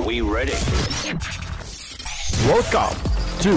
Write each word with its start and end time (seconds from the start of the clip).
Are 0.00 0.06
we 0.08 0.24
ready? 0.24 0.56
Welcome 2.48 2.96
to 3.44 3.52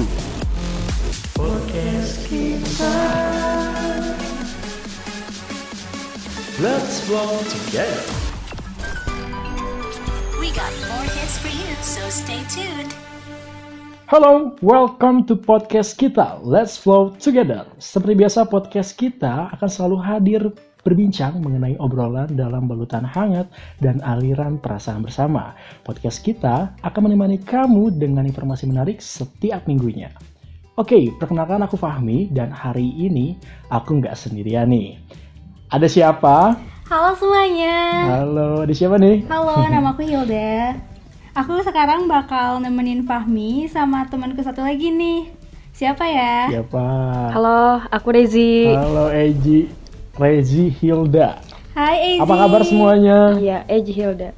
Let's 6.60 7.00
Flow 7.08 7.40
Together. 7.48 8.04
We 10.36 10.52
got 10.52 10.68
more 10.84 11.08
hits 11.16 11.40
for 11.40 11.48
you, 11.48 11.76
so 11.80 12.04
stay 12.12 12.44
tuned. 12.52 12.92
Halo, 14.12 14.60
welcome 14.60 15.24
to 15.32 15.40
podcast 15.40 15.96
kita 15.96 16.44
Let's 16.44 16.76
Flow 16.76 17.16
Together. 17.24 17.72
Seperti 17.80 18.20
biasa 18.20 18.44
podcast 18.52 18.92
kita 19.00 19.48
akan 19.56 19.70
selalu 19.72 19.98
hadir 20.04 20.44
berbincang 20.84 21.40
mengenai 21.40 21.80
obrolan 21.80 22.36
dalam 22.36 22.68
balutan 22.68 23.08
hangat 23.08 23.48
dan 23.80 24.04
aliran 24.04 24.60
perasaan 24.60 25.02
bersama. 25.02 25.56
Podcast 25.88 26.20
kita 26.20 26.76
akan 26.84 27.02
menemani 27.08 27.40
kamu 27.40 27.96
dengan 27.96 28.28
informasi 28.28 28.68
menarik 28.68 29.00
setiap 29.00 29.64
minggunya. 29.66 30.12
Oke, 30.76 31.16
perkenalkan 31.16 31.64
aku 31.64 31.80
Fahmi 31.80 32.28
dan 32.36 32.52
hari 32.52 32.92
ini 33.00 33.40
aku 33.72 34.04
nggak 34.04 34.14
sendirian 34.14 34.68
nih. 34.68 35.00
Ada 35.72 35.88
siapa? 35.88 36.60
Halo 36.92 37.16
semuanya. 37.16 37.78
Halo, 38.20 38.68
ada 38.68 38.74
siapa 38.76 39.00
nih? 39.00 39.24
Halo, 39.32 39.64
nama 39.74 39.96
aku 39.96 40.04
Hilda. 40.04 40.76
Aku 41.34 41.64
sekarang 41.66 42.06
bakal 42.06 42.60
nemenin 42.62 43.08
Fahmi 43.08 43.66
sama 43.72 44.06
temanku 44.06 44.44
satu 44.44 44.62
lagi 44.62 44.92
nih. 44.92 45.32
Siapa 45.74 46.06
ya? 46.06 46.54
Siapa? 46.54 46.86
Halo, 47.34 47.82
aku 47.90 48.08
Rezi. 48.14 48.70
Halo 48.70 49.10
Eji, 49.10 49.66
Rezi 50.14 50.70
Hilda. 50.70 51.42
Hai 51.74 52.14
Ezi. 52.14 52.22
Apa 52.22 52.46
kabar 52.46 52.62
semuanya? 52.62 53.34
Iya, 53.34 53.66
Eji 53.66 53.98
Hilda. 53.98 54.30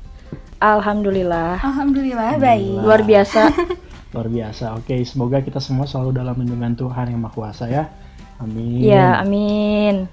Alhamdulillah. 0.64 1.60
Alhamdulillah 1.60 2.40
baik. 2.40 2.80
Luar 2.80 3.04
biasa. 3.04 3.52
Luar 4.16 4.32
biasa. 4.32 4.80
Oke, 4.80 4.96
semoga 5.04 5.44
kita 5.44 5.60
semua 5.60 5.84
selalu 5.84 6.16
dalam 6.16 6.40
lindungan 6.40 6.80
Tuhan 6.80 7.12
yang 7.12 7.20
Maha 7.20 7.36
Kuasa 7.36 7.68
ya. 7.68 7.92
Amin. 8.40 8.88
Iya, 8.88 9.20
amin. 9.20 10.08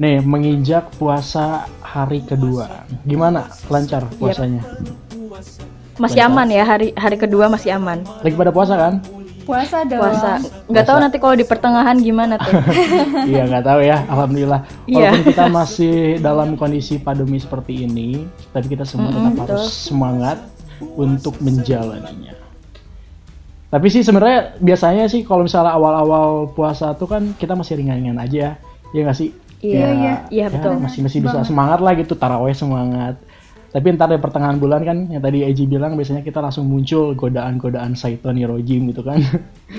Nih, 0.00 0.24
menginjak 0.24 0.88
puasa 0.96 1.68
hari 1.84 2.24
kedua. 2.24 2.88
Gimana? 3.04 3.52
Lancar 3.68 4.08
puasanya? 4.16 4.64
Masih 6.00 6.24
aman 6.24 6.48
ya 6.48 6.64
hari 6.64 6.96
hari 6.96 7.20
kedua 7.20 7.52
masih 7.52 7.76
aman. 7.76 8.00
Lagi 8.24 8.32
pada 8.32 8.48
puasa 8.48 8.80
kan? 8.80 9.04
Puasa 9.42 9.82
dong. 9.84 10.00
Puasa. 10.00 10.38
Nggak 10.70 10.84
tahu 10.86 10.98
nanti 10.98 11.16
kalau 11.18 11.34
di 11.34 11.46
pertengahan 11.46 11.96
gimana 11.98 12.38
tuh. 12.38 12.54
iya, 13.30 13.46
nggak 13.46 13.64
tahu 13.64 13.80
ya. 13.82 13.98
Alhamdulillah. 14.06 14.60
Iya. 14.86 15.10
Walaupun 15.12 15.22
kita 15.26 15.44
masih 15.50 15.96
dalam 16.22 16.48
kondisi 16.54 16.98
pandemi 17.02 17.38
seperti 17.42 17.84
ini, 17.86 18.24
tapi 18.54 18.66
kita 18.70 18.86
semua 18.86 19.10
tetap 19.10 19.32
betul. 19.34 19.42
harus 19.46 19.64
semangat 19.68 20.38
untuk 20.94 21.34
menjalaninya. 21.42 22.34
Tapi 23.72 23.86
sih 23.88 24.04
sebenarnya 24.04 24.60
biasanya 24.60 25.08
sih 25.08 25.24
kalau 25.24 25.48
misalnya 25.48 25.72
awal-awal 25.72 26.52
puasa 26.52 26.92
tuh 26.92 27.08
kan 27.08 27.32
kita 27.40 27.56
masih 27.56 27.80
ringan-ringan 27.80 28.20
aja 28.20 28.36
ya. 28.36 28.52
Ya 28.92 29.00
nggak 29.08 29.16
sih? 29.16 29.32
Iya, 29.62 29.78
Ya, 29.78 29.88
iya. 29.88 30.14
Iya, 30.28 30.46
ya, 30.50 30.52
betul. 30.52 30.72
Masih 30.76 31.00
masih 31.06 31.18
bisa 31.24 31.40
semangat 31.46 31.80
lah 31.80 31.92
gitu 31.96 32.12
taraweh 32.18 32.52
semangat. 32.52 33.16
Tapi 33.72 33.96
ntar 33.96 34.12
di 34.12 34.20
pertengahan 34.20 34.60
bulan 34.60 34.84
kan 34.84 35.08
yang 35.08 35.24
tadi 35.24 35.48
Eji 35.48 35.64
bilang 35.64 35.96
biasanya 35.96 36.20
kita 36.20 36.44
langsung 36.44 36.68
muncul 36.68 37.16
godaan-godaan 37.16 37.96
saitoni 37.96 38.44
rojim 38.44 38.92
gitu 38.92 39.00
kan. 39.00 39.16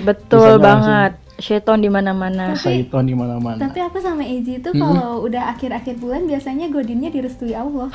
Betul 0.01 0.57
banget. 0.57 1.13
Syaiton 1.37 1.81
di 1.81 1.89
mana-mana. 1.89 2.53
Saiton 2.53 3.05
di 3.05 3.13
mana-mana. 3.17 3.57
Tapi 3.57 3.81
aku 3.81 3.97
sama 3.97 4.21
Ezi 4.21 4.61
itu 4.61 4.69
kalau 4.73 5.25
udah 5.25 5.49
akhir-akhir 5.49 5.97
bulan 5.97 6.29
biasanya 6.29 6.69
godinnya 6.69 7.09
direstui 7.09 7.53
Allah. 7.53 7.89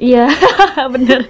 Iya, 0.00 0.28
bener. 0.94 1.28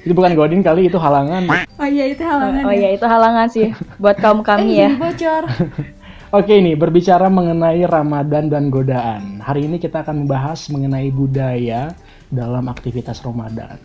Itu 0.00 0.12
bukan 0.16 0.32
godin 0.32 0.64
kali 0.64 0.88
itu 0.88 0.96
halangan. 0.96 1.44
Oh 1.76 1.88
iya 1.88 2.08
itu 2.08 2.24
halangan 2.24 2.64
Oh 2.64 2.72
ya. 2.72 2.78
iya, 2.80 2.88
itu 2.96 3.04
halangan 3.04 3.46
sih 3.52 3.68
buat 4.00 4.16
kaum 4.16 4.40
Eh, 4.42 4.44
kami 4.44 4.70
jadi 4.72 4.80
ya. 4.80 4.88
bocor. 4.96 5.44
Oke 6.36 6.58
ini 6.58 6.72
berbicara 6.74 7.28
mengenai 7.28 7.84
Ramadan 7.86 8.48
dan 8.50 8.68
godaan. 8.68 9.38
Hari 9.40 9.68
ini 9.68 9.76
kita 9.76 10.02
akan 10.02 10.24
membahas 10.24 10.66
mengenai 10.72 11.12
budaya 11.12 11.92
dalam 12.30 12.66
aktivitas 12.70 13.22
Ramadan. 13.22 13.78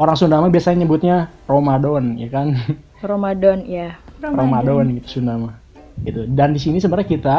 Orang 0.00 0.16
Sunda 0.16 0.40
mah 0.40 0.48
biasanya 0.48 0.84
nyebutnya 0.84 1.28
Ramadan, 1.44 2.16
ya 2.16 2.28
kan? 2.32 2.56
Ramadan 3.04 3.64
ya. 3.68 3.96
Ramadan 4.20 4.96
gitu 5.00 5.20
Sunda 5.20 5.36
mah. 5.36 5.54
Gitu. 6.00 6.24
Dan 6.32 6.56
di 6.56 6.60
sini 6.60 6.80
sebenarnya 6.80 7.08
kita 7.08 7.36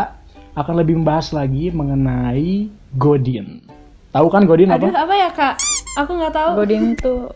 akan 0.54 0.76
lebih 0.84 1.00
membahas 1.00 1.34
lagi 1.34 1.74
mengenai 1.74 2.70
godin. 2.94 3.64
Tahu 4.12 4.28
kan 4.28 4.44
godin 4.44 4.70
Aduh 4.76 4.92
apa? 4.92 5.08
apa 5.08 5.14
ya 5.16 5.30
kak? 5.32 5.56
Aku 6.04 6.12
nggak 6.20 6.34
tahu. 6.36 6.50
Godin 6.60 6.84
tuh 7.00 7.32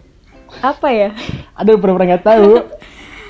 apa 0.59 0.87
ya? 0.91 1.09
Aduh 1.55 1.79
pernah 1.79 2.15
nggak 2.15 2.25
tahu. 2.25 2.61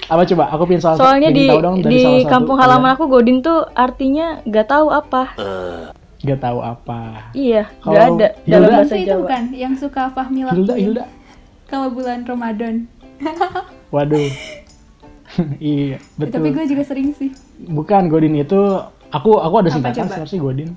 apa 0.06 0.22
coba? 0.22 0.44
Aku 0.54 0.64
salah 0.78 0.98
Soalnya 0.98 1.30
di 1.34 1.50
tahu 1.50 1.62
dong 1.62 1.78
dari 1.82 1.98
di 1.98 1.98
salah 2.02 2.20
satu 2.22 2.30
kampung 2.30 2.58
kalian. 2.58 2.70
halaman 2.78 2.90
aku 2.94 3.04
Godin 3.10 3.38
tuh 3.42 3.66
artinya 3.74 4.42
nggak 4.46 4.68
tahu 4.70 4.88
apa. 4.94 5.24
Nggak 6.26 6.40
tahu 6.42 6.60
apa. 6.60 7.30
Iya, 7.32 7.70
nggak 7.86 8.02
ada 8.02 8.10
Hilda? 8.10 8.28
dalam 8.50 8.66
Itu 8.66 8.74
bahasa 8.74 8.96
itu 8.98 9.06
Jawa. 9.08 9.20
bukan 9.22 9.44
yang 9.54 9.74
suka 9.78 10.02
Fahmi 10.10 10.42
Hilda, 10.42 10.52
lakuin 10.58 10.82
Hilda. 10.82 11.04
kalau 11.70 11.88
bulan 11.94 12.20
Ramadan. 12.26 12.76
Waduh. 13.94 14.30
iya, 15.62 15.98
betul. 16.18 16.42
Tapi 16.42 16.48
gue 16.50 16.66
juga 16.66 16.84
sering 16.84 17.14
sih. 17.14 17.30
Bukan 17.62 18.10
Godin 18.10 18.36
itu 18.36 18.58
aku 19.12 19.38
aku 19.38 19.56
ada 19.62 19.70
singkatan 19.70 20.10
sih 20.26 20.42
Godin. 20.42 20.74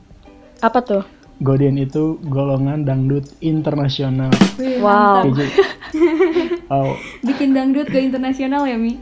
Apa 0.60 0.84
tuh? 0.84 1.03
Godin 1.38 1.78
itu 1.78 2.19
golongan 2.26 2.82
dangdut 2.82 3.22
internasional. 3.38 4.34
Wih, 4.58 4.82
Wow. 4.82 5.22
oh. 6.75 6.98
Bikin 7.22 7.54
dangdut 7.54 7.87
ke 7.87 8.03
internasional 8.03 8.66
ya 8.66 8.75
Mi? 8.75 8.98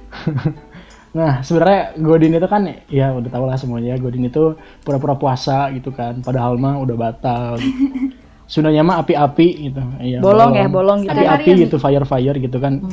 Nah, 1.17 1.41
sebenarnya 1.41 1.97
Godin 1.97 2.37
itu 2.37 2.45
kan 2.45 2.69
ya 2.93 3.17
udah 3.17 3.31
tau 3.33 3.49
lah 3.49 3.57
semuanya. 3.57 3.97
Godin 3.97 4.29
itu 4.29 4.53
pura-pura 4.85 5.17
puasa 5.17 5.73
gitu 5.73 5.89
kan. 5.89 6.21
Padahal 6.21 6.61
mah 6.61 6.77
udah 6.77 6.93
batal. 6.93 7.57
Sundanya 8.53 8.85
mah 8.85 9.01
api-api 9.01 9.73
gitu. 9.73 9.81
Iya, 9.97 10.21
Bolong 10.21 10.53
ya, 10.53 10.69
bolong 10.69 11.09
gitu. 11.09 11.17
Api-api 11.17 11.25
Hari-hari 11.25 11.51
ya, 11.57 11.65
gitu, 11.65 11.77
fire-fire 11.81 12.37
gitu 12.37 12.59
kan. 12.61 12.85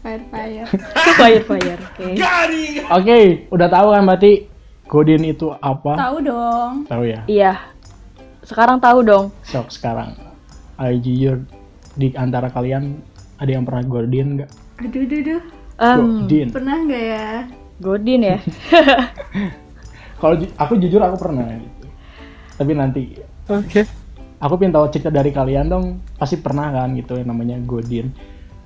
Fire 0.00 0.24
fire. 0.32 0.66
fire 1.20 1.44
fire. 1.44 1.80
Oke. 1.92 2.08
Oke, 2.88 3.18
udah 3.52 3.68
tahu 3.68 3.88
kan 3.92 4.02
berarti 4.08 4.32
Godin 4.88 5.22
itu 5.28 5.52
apa? 5.60 5.92
Tahu 5.92 6.16
dong. 6.24 6.72
Tahu 6.88 7.04
ya. 7.04 7.20
Iya. 7.28 7.52
Sekarang 8.48 8.80
tahu 8.80 9.04
dong. 9.04 9.28
Sok 9.44 9.68
sekarang. 9.68 10.16
Ayo 10.80 10.98
jujur 11.04 11.36
di 11.94 12.10
antara 12.16 12.48
kalian 12.48 12.98
ada 13.36 13.50
yang 13.52 13.62
pernah 13.68 13.84
Godin 13.84 14.40
nggak? 14.40 14.63
Aduh, 14.82 15.04
duh, 15.06 15.20
duh. 15.22 15.42
Em, 15.78 15.98
Godin. 15.98 16.48
Pernah 16.50 16.76
nggak 16.86 17.04
ya? 17.04 17.28
Godin 17.82 18.20
ya. 18.22 18.38
Kalau 20.20 20.34
ju- 20.38 20.54
aku 20.54 20.72
jujur 20.78 21.02
aku 21.02 21.16
pernah 21.18 21.46
gitu. 21.50 21.86
Tapi 22.58 22.72
nanti. 22.74 23.02
Oke. 23.50 23.86
Aku 24.42 24.54
pengen 24.58 24.74
tahu 24.74 24.86
cerita 24.90 25.10
dari 25.10 25.30
kalian 25.30 25.66
dong. 25.70 26.02
Pasti 26.18 26.38
pernah 26.38 26.70
kan 26.70 26.94
gitu 26.94 27.18
yang 27.18 27.30
namanya 27.30 27.58
Godin. 27.62 28.10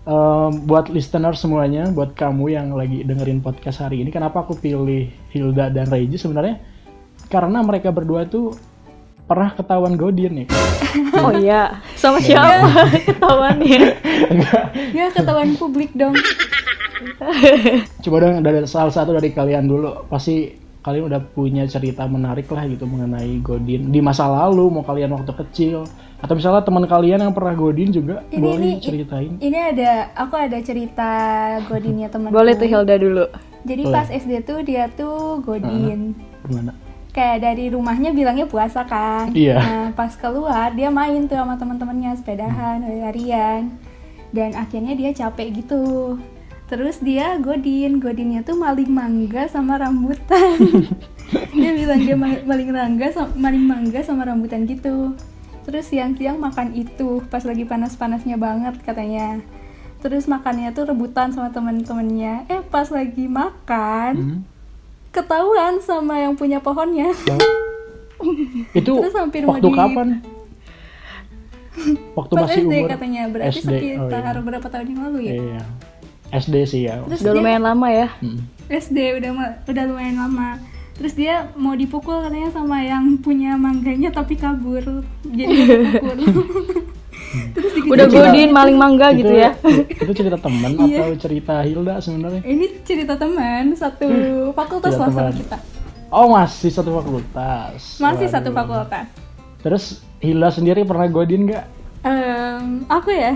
Em, 0.08 0.52
buat 0.64 0.88
listener 0.88 1.36
semuanya, 1.36 1.92
buat 1.92 2.16
kamu 2.16 2.44
yang 2.48 2.72
lagi 2.72 3.04
dengerin 3.04 3.44
podcast 3.44 3.84
hari 3.84 4.00
ini, 4.00 4.08
kenapa 4.08 4.40
aku 4.40 4.56
pilih 4.56 5.12
Hilda 5.28 5.68
dan 5.68 5.92
Reiji 5.92 6.16
sebenarnya? 6.16 6.56
Karena 7.28 7.60
mereka 7.60 7.92
berdua 7.92 8.24
tuh 8.24 8.56
pernah 9.28 9.52
ketahuan 9.52 10.00
Godin 10.00 10.44
ya. 10.44 10.46
Oh 11.20 11.32
iya. 11.36 11.62
Sama 11.98 12.18
siapa? 12.22 12.70
Ketahuan 13.10 13.58
ya. 13.60 13.92
Ya 14.94 15.06
ketahuan 15.10 15.58
publik 15.58 15.90
dong. 15.92 16.14
Coba 18.06 18.16
dong 18.22 18.42
dari 18.42 18.62
salah 18.64 18.94
satu 18.94 19.14
dari 19.14 19.30
kalian 19.30 19.66
dulu. 19.66 20.06
Pasti 20.06 20.54
kalian 20.78 21.10
udah 21.10 21.20
punya 21.34 21.66
cerita 21.66 22.06
menarik 22.06 22.48
lah 22.48 22.64
gitu 22.64 22.86
mengenai 22.86 23.42
Godin 23.42 23.90
di 23.90 24.00
masa 24.00 24.30
lalu, 24.30 24.70
mau 24.72 24.86
kalian 24.86 25.12
waktu 25.12 25.34
kecil 25.36 25.84
atau 26.18 26.34
misalnya 26.34 26.64
teman 26.66 26.82
kalian 26.86 27.20
yang 27.22 27.34
pernah 27.34 27.54
Godin 27.54 27.90
juga 27.92 28.24
Ini- 28.30 28.40
boleh 28.42 28.72
ini- 28.78 28.82
ceritain. 28.82 29.32
Ini 29.38 29.58
ada, 29.74 29.90
aku 30.16 30.34
ada 30.34 30.58
cerita 30.62 31.10
Godinnya 31.66 32.08
temanku. 32.08 32.34
Boleh 32.34 32.54
tuh 32.56 32.66
Hilda 32.66 32.94
dulu. 32.96 33.26
Jadi 33.66 33.82
Boleh. 33.84 33.94
pas 33.94 34.08
SD 34.08 34.32
tuh 34.46 34.58
dia 34.62 34.86
tuh 34.90 35.42
Godin. 35.42 36.14
Gimana? 36.46 36.72
Kayak 37.08 37.38
dari 37.42 37.68
rumahnya 37.68 38.12
bilangnya 38.12 38.46
puasa 38.46 38.84
kan. 38.84 39.32
Iya. 39.32 39.58
Nah 39.58 39.86
pas 39.92 40.12
keluar 40.14 40.70
dia 40.70 40.88
main 40.88 41.24
tuh 41.24 41.34
sama 41.34 41.56
teman-temannya 41.56 42.14
sepedahan, 42.14 42.80
lari-larian. 42.80 43.72
Dan 44.30 44.52
akhirnya 44.54 44.92
dia 44.92 45.10
capek 45.10 45.64
gitu. 45.64 46.16
Terus 46.68 47.00
dia 47.00 47.40
godin, 47.40 47.96
godinnya 47.96 48.44
tuh 48.44 48.54
maling 48.54 48.92
mangga 48.92 49.48
sama 49.48 49.80
rambutan. 49.80 50.60
dia 51.56 51.70
bilang 51.72 52.00
dia 52.04 52.12
ma- 52.12 52.44
maling 52.44 52.68
mangga, 52.68 53.08
sama, 53.08 53.32
maling 53.34 53.64
mangga 53.64 54.00
sama 54.04 54.28
rambutan 54.28 54.68
gitu. 54.68 55.16
Terus 55.64 55.88
siang-siang 55.88 56.36
makan 56.36 56.76
itu 56.76 57.24
pas 57.28 57.40
lagi 57.40 57.64
panas-panasnya 57.64 58.36
banget 58.36 58.84
katanya. 58.84 59.40
Terus 59.98 60.28
makannya 60.28 60.70
tuh 60.70 60.92
rebutan 60.92 61.32
sama 61.32 61.48
temen-temennya. 61.48 62.46
Eh 62.46 62.60
pas 62.62 62.86
lagi 62.88 63.24
makan, 63.26 64.12
Hmm? 64.14 64.40
Ketahuan 65.10 65.78
sama 65.78 66.18
yang 66.18 66.32
punya 66.32 66.58
pohonnya. 66.58 67.10
Itu 68.72 68.98
Terus 68.98 69.14
hampir 69.14 69.42
waktu 69.42 69.62
di- 69.64 69.74
kapan? 69.74 70.08
Waktu 72.12 72.32
Pas 72.34 72.42
masih 72.44 72.60
SD 72.60 72.74
umur 72.74 72.88
katanya 72.90 73.22
berarti 73.28 73.54
SD. 73.56 73.70
Oh, 73.70 73.78
sekitar 74.10 74.34
iya. 74.34 74.42
berapa 74.42 74.66
tahun 74.66 74.86
yang 74.88 75.00
lalu 75.06 75.18
ya 75.20 75.32
Iya. 75.32 75.62
SD 76.34 76.54
sih 76.66 76.82
ya. 76.84 76.94
terus 77.04 77.20
Udah 77.20 77.30
dia 77.30 77.38
lumayan 77.38 77.62
lama 77.62 77.88
ya. 77.88 78.08
Mm. 78.18 78.40
SD 78.68 78.98
udah 79.16 79.30
udah 79.64 79.84
lumayan 79.86 80.16
lama 80.18 80.48
terus 80.92 81.14
dia 81.14 81.46
mau 81.54 81.72
dipukul 81.72 82.20
katanya 82.20 82.50
sama 82.50 82.82
yang 82.82 83.14
punya 83.16 83.54
mangganya 83.54 84.10
tapi 84.10 84.34
kabur 84.34 84.82
jadi 85.24 85.54
dipukul 85.78 86.18
terus 87.50 87.72
dikejar- 87.72 87.92
Udah 87.92 88.06
godin 88.06 88.50
maling 88.50 88.74
mangga 88.74 89.08
gitu 89.12 89.30
ya. 89.30 89.52
Itu 89.88 90.12
cerita 90.12 90.36
teman 90.36 90.70
Iya. 90.80 90.98
atau 91.02 91.16
cerita 91.18 91.54
Hilda 91.60 91.98
sebenarnya? 91.98 92.40
ini 92.42 92.66
cerita 92.82 93.14
teman 93.14 93.72
satu 93.72 94.08
fakultas 94.52 94.92
Cerita 94.92 95.04
lah 95.04 95.12
sama 95.12 95.32
kita 95.32 95.58
Oh 96.08 96.26
masih 96.30 96.70
satu 96.70 96.90
fakultas. 96.90 97.80
masih 97.98 98.24
Waduh. 98.24 98.34
satu 98.34 98.50
fakultas 98.50 99.06
Terus 99.58 99.84
Hilda 100.18 100.48
sendiri 100.48 100.82
pernah 100.82 101.06
godin 101.06 101.44
nggak? 101.44 101.64
Em, 102.00 102.64
aku 102.86 103.10
ya 103.10 103.34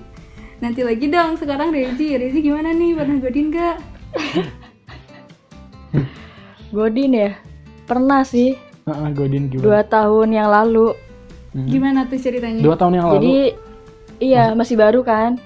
nanti 0.62 0.80
lagi 0.80 1.06
dong 1.06 1.34
sekarang 1.34 1.70
Rezi 1.70 2.14
Rezi 2.14 2.38
gimana 2.40 2.70
nih 2.70 2.92
pernah 2.92 3.16
godin 3.18 3.46
gak 3.48 3.76
Godin 6.70 7.12
ya. 7.12 7.30
Pernah 7.84 8.22
sih 8.22 8.56
Heeh, 8.84 9.08
godin 9.12 9.46
gimana? 9.46 9.64
dua 9.64 9.80
tahun 9.82 10.28
yang 10.30 10.48
lalu. 10.48 10.92
Hmm. 11.54 11.70
gimana 11.70 12.02
tuh 12.04 12.18
ceritanya 12.18 12.58
Dua 12.58 12.74
tahun 12.74 12.98
yang 12.98 13.06
lalu. 13.06 13.14
Jadi 13.16 13.34
iya 14.18 14.44
masih 14.52 14.74
baru 14.74 15.00
kan. 15.00 15.38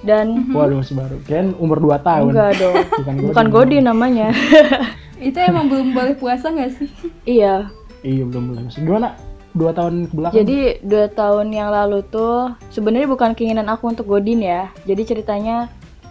Dan 0.00 0.48
Waduh 0.54 0.80
masih 0.80 0.94
baru. 0.96 1.16
Kan 1.22 1.52
umur 1.58 1.78
2 1.78 2.00
tahun. 2.00 2.30
enggak 2.32 2.52
dong. 2.56 2.74
Bukan 3.02 3.14
Bukan 3.28 3.46
godin 3.50 3.84
namanya. 3.84 4.32
itu 5.18 5.34
emang 5.36 5.66
belum 5.66 5.90
boleh 5.90 6.14
puasa 6.14 6.48
gak 6.48 6.78
sih 6.78 6.86
iya. 7.38 7.66
Iya 8.00 8.22
belum 8.24 8.44
belum. 8.48 8.64
Gimana? 8.70 9.18
Dua 9.50 9.74
tahun 9.74 10.06
ke 10.06 10.14
belakang? 10.14 10.36
Jadi 10.38 10.58
dua 10.80 11.06
tahun 11.10 11.50
yang 11.50 11.68
lalu 11.68 12.06
tuh 12.06 12.54
sebenarnya 12.70 13.10
bukan 13.10 13.34
keinginan 13.34 13.66
aku 13.66 13.90
untuk 13.90 14.06
godin 14.06 14.40
ya. 14.40 14.70
Jadi 14.84 15.02
ceritanya 15.04 15.68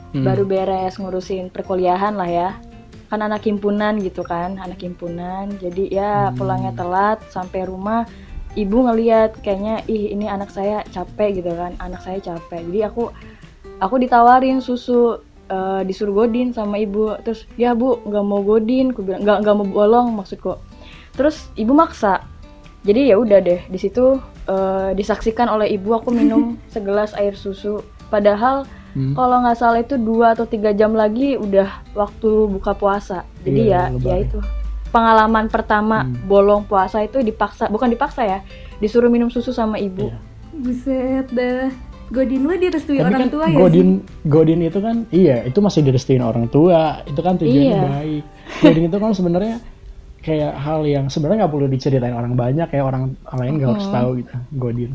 Hmm. 0.08 0.24
baru 0.24 0.44
beres 0.44 0.96
ngurusin 0.96 1.52
perkuliahan 1.52 2.16
lah 2.16 2.28
ya. 2.28 2.50
Kan 3.08 3.20
anak 3.20 3.44
himpunan 3.44 4.00
gitu 4.00 4.24
kan, 4.24 4.56
anak 4.56 4.80
himpunan. 4.80 5.52
Jadi 5.58 5.92
ya 5.92 6.32
pulangnya 6.32 6.72
telat 6.72 7.20
sampai 7.28 7.68
rumah 7.68 8.08
ibu 8.58 8.82
ngeliat 8.82 9.38
kayaknya 9.40 9.86
ih 9.86 10.12
ini 10.12 10.26
anak 10.26 10.50
saya 10.50 10.82
capek 10.90 11.40
gitu 11.40 11.54
kan, 11.54 11.78
anak 11.78 12.02
saya 12.02 12.18
capek. 12.18 12.66
Jadi 12.66 12.80
aku 12.84 13.14
aku 13.78 13.96
ditawarin 13.96 14.58
susu 14.60 15.22
eh, 15.48 15.82
disuruh 15.86 16.26
godin 16.26 16.52
sama 16.52 16.76
ibu. 16.76 17.14
Terus 17.22 17.46
ya 17.54 17.72
bu 17.72 18.02
nggak 18.02 18.26
mau 18.26 18.42
godin, 18.42 18.90
aku 18.90 19.06
bilang 19.06 19.22
nggak 19.22 19.38
nggak 19.46 19.56
mau 19.56 19.68
bolong 19.68 20.08
maksudku. 20.12 20.58
Terus 21.14 21.54
ibu 21.54 21.72
maksa 21.72 22.26
jadi 22.82 23.12
ya 23.12 23.16
udah 23.18 23.40
deh 23.40 23.62
di 23.68 23.78
situ 23.78 24.18
eh, 24.48 24.90
disaksikan 24.94 25.46
oleh 25.48 25.70
ibu 25.70 25.94
aku 25.94 26.10
minum 26.10 26.56
segelas 26.74 27.14
air 27.14 27.38
susu 27.38 27.80
padahal 28.10 28.66
Hmm. 28.98 29.14
kalau 29.14 29.46
nggak 29.46 29.60
salah 29.62 29.78
itu 29.78 29.94
dua 29.94 30.34
atau 30.34 30.50
tiga 30.50 30.74
jam 30.74 30.98
lagi 30.98 31.38
udah 31.38 31.70
waktu 31.94 32.50
buka 32.50 32.74
puasa 32.74 33.22
jadi 33.46 33.62
Iya, 33.62 33.70
ya 33.70 33.82
lebaran. 33.94 34.08
ya 34.10 34.16
itu 34.26 34.40
pengalaman 34.90 35.48
pertama 35.48 36.02
Hmm. 36.02 36.14
bolong 36.24 36.64
puasa 36.64 37.00
itu 37.00 37.20
dipaksa 37.20 37.68
bukan 37.68 37.88
dipaksa 37.88 38.22
ya 38.22 38.40
disuruh 38.78 39.08
minum 39.08 39.28
susu 39.28 39.52
sama 39.52 39.78
ibu 39.78 40.08
Iya. 40.08 40.18
buset 40.54 41.28
dah 41.30 41.70
godin 42.08 42.42
lu 42.42 42.56
direstui 42.56 42.98
Tapi 42.98 43.06
orang 43.06 43.22
kan 43.22 43.30
tua 43.30 43.46
ya 43.46 43.58
godin 43.58 43.88
godin 44.24 44.60
itu 44.62 44.80
kan 44.80 44.96
iya 45.10 45.44
itu 45.44 45.60
masih 45.60 45.82
direstuin 45.82 46.22
orang 46.22 46.48
tua 46.48 47.04
itu 47.04 47.20
kan 47.20 47.36
tujuannya 47.36 47.68
Iya. 47.70 47.82
baik 47.86 48.24
godin 48.62 48.84
itu 48.86 48.98
kan 48.98 49.12
sebenarnya 49.12 49.56
kayak 50.20 50.54
hal 50.56 50.84
yang 50.84 51.06
sebenarnya 51.08 51.44
nggak 51.44 51.54
perlu 51.54 51.68
diceritain 51.68 52.12
orang 52.12 52.34
banyak 52.34 52.68
kayak 52.68 52.86
orang 52.86 53.04
lain 53.30 53.54
nggak 53.56 53.70
harus 53.70 53.88
tahu 53.90 54.10
gitu 54.18 54.36
godin 54.54 54.92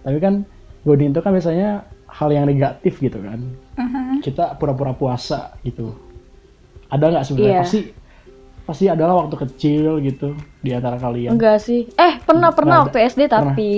tapi 0.00 0.18
kan 0.18 0.34
godin 0.82 1.10
itu 1.10 1.20
kan 1.20 1.32
biasanya 1.32 1.70
hal 2.06 2.28
yang 2.28 2.44
negatif 2.44 2.96
gitu 2.96 3.18
kan 3.18 3.40
Aha. 3.74 4.20
kita 4.20 4.54
pura-pura 4.54 4.92
puasa 4.92 5.52
gitu 5.60 5.92
ada 6.86 7.04
nggak 7.10 7.24
sebenarnya 7.24 7.54
Iya. 7.54 7.62
pasti 7.62 7.80
pasti 8.64 8.88
adalah 8.88 9.24
waktu 9.24 9.36
kecil 9.48 10.00
gitu 10.00 10.32
di 10.64 10.72
antara 10.72 10.96
kalian. 10.96 11.36
Enggak 11.36 11.60
sih. 11.60 11.88
Eh 12.00 12.20
pernah 12.24 12.50
pernah 12.52 12.84
Nggak 12.84 12.92
waktu 12.92 12.98
SD 13.12 13.22
tapi. 13.28 13.72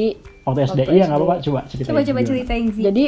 Waktu 0.46 0.60
SD 0.62 0.80
waktu 0.86 0.94
iya 0.94 1.04
nggak 1.10 1.18
apa-apa 1.18 1.36
coba 1.42 1.60
ceritain 1.66 1.90
coba 1.90 2.00
coba 2.06 2.20
ceritain 2.22 2.66
sih 2.70 2.84
jadi 2.86 3.04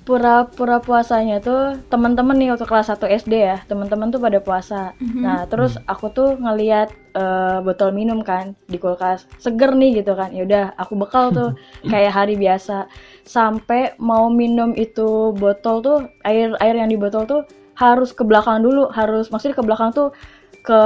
pura-pura 0.00 0.80
puasanya 0.80 1.38
tuh 1.38 1.76
teman-teman 1.92 2.34
nih 2.34 2.50
waktu 2.50 2.66
kelas 2.66 2.90
1 2.90 3.20
SD 3.20 3.34
ya 3.36 3.62
teman-teman 3.68 4.08
tuh 4.08 4.18
pada 4.18 4.40
puasa. 4.40 4.96
Nah 4.98 5.44
terus 5.46 5.76
aku 5.84 6.10
tuh 6.10 6.34
ngeliat 6.40 6.90
eh, 7.14 7.58
botol 7.62 7.92
minum 7.92 8.24
kan 8.24 8.56
di 8.66 8.80
kulkas. 8.80 9.28
Seger 9.38 9.76
nih 9.76 10.02
gitu 10.02 10.16
kan. 10.16 10.32
Yaudah 10.32 10.74
aku 10.80 10.96
bekal 10.96 11.30
tuh 11.30 11.54
kayak 11.92 12.10
hari 12.10 12.34
biasa. 12.34 12.88
Sampai 13.22 13.94
mau 14.00 14.32
minum 14.32 14.72
itu 14.74 15.36
botol 15.36 15.84
tuh 15.84 15.98
air 16.24 16.56
air 16.58 16.74
yang 16.74 16.90
di 16.90 16.98
botol 16.98 17.28
tuh 17.28 17.42
harus 17.76 18.10
ke 18.16 18.24
belakang 18.24 18.64
dulu. 18.64 18.88
Harus 18.90 19.28
maksudnya 19.28 19.54
ke 19.54 19.62
belakang 19.62 19.92
tuh 19.92 20.10
ke 20.70 20.82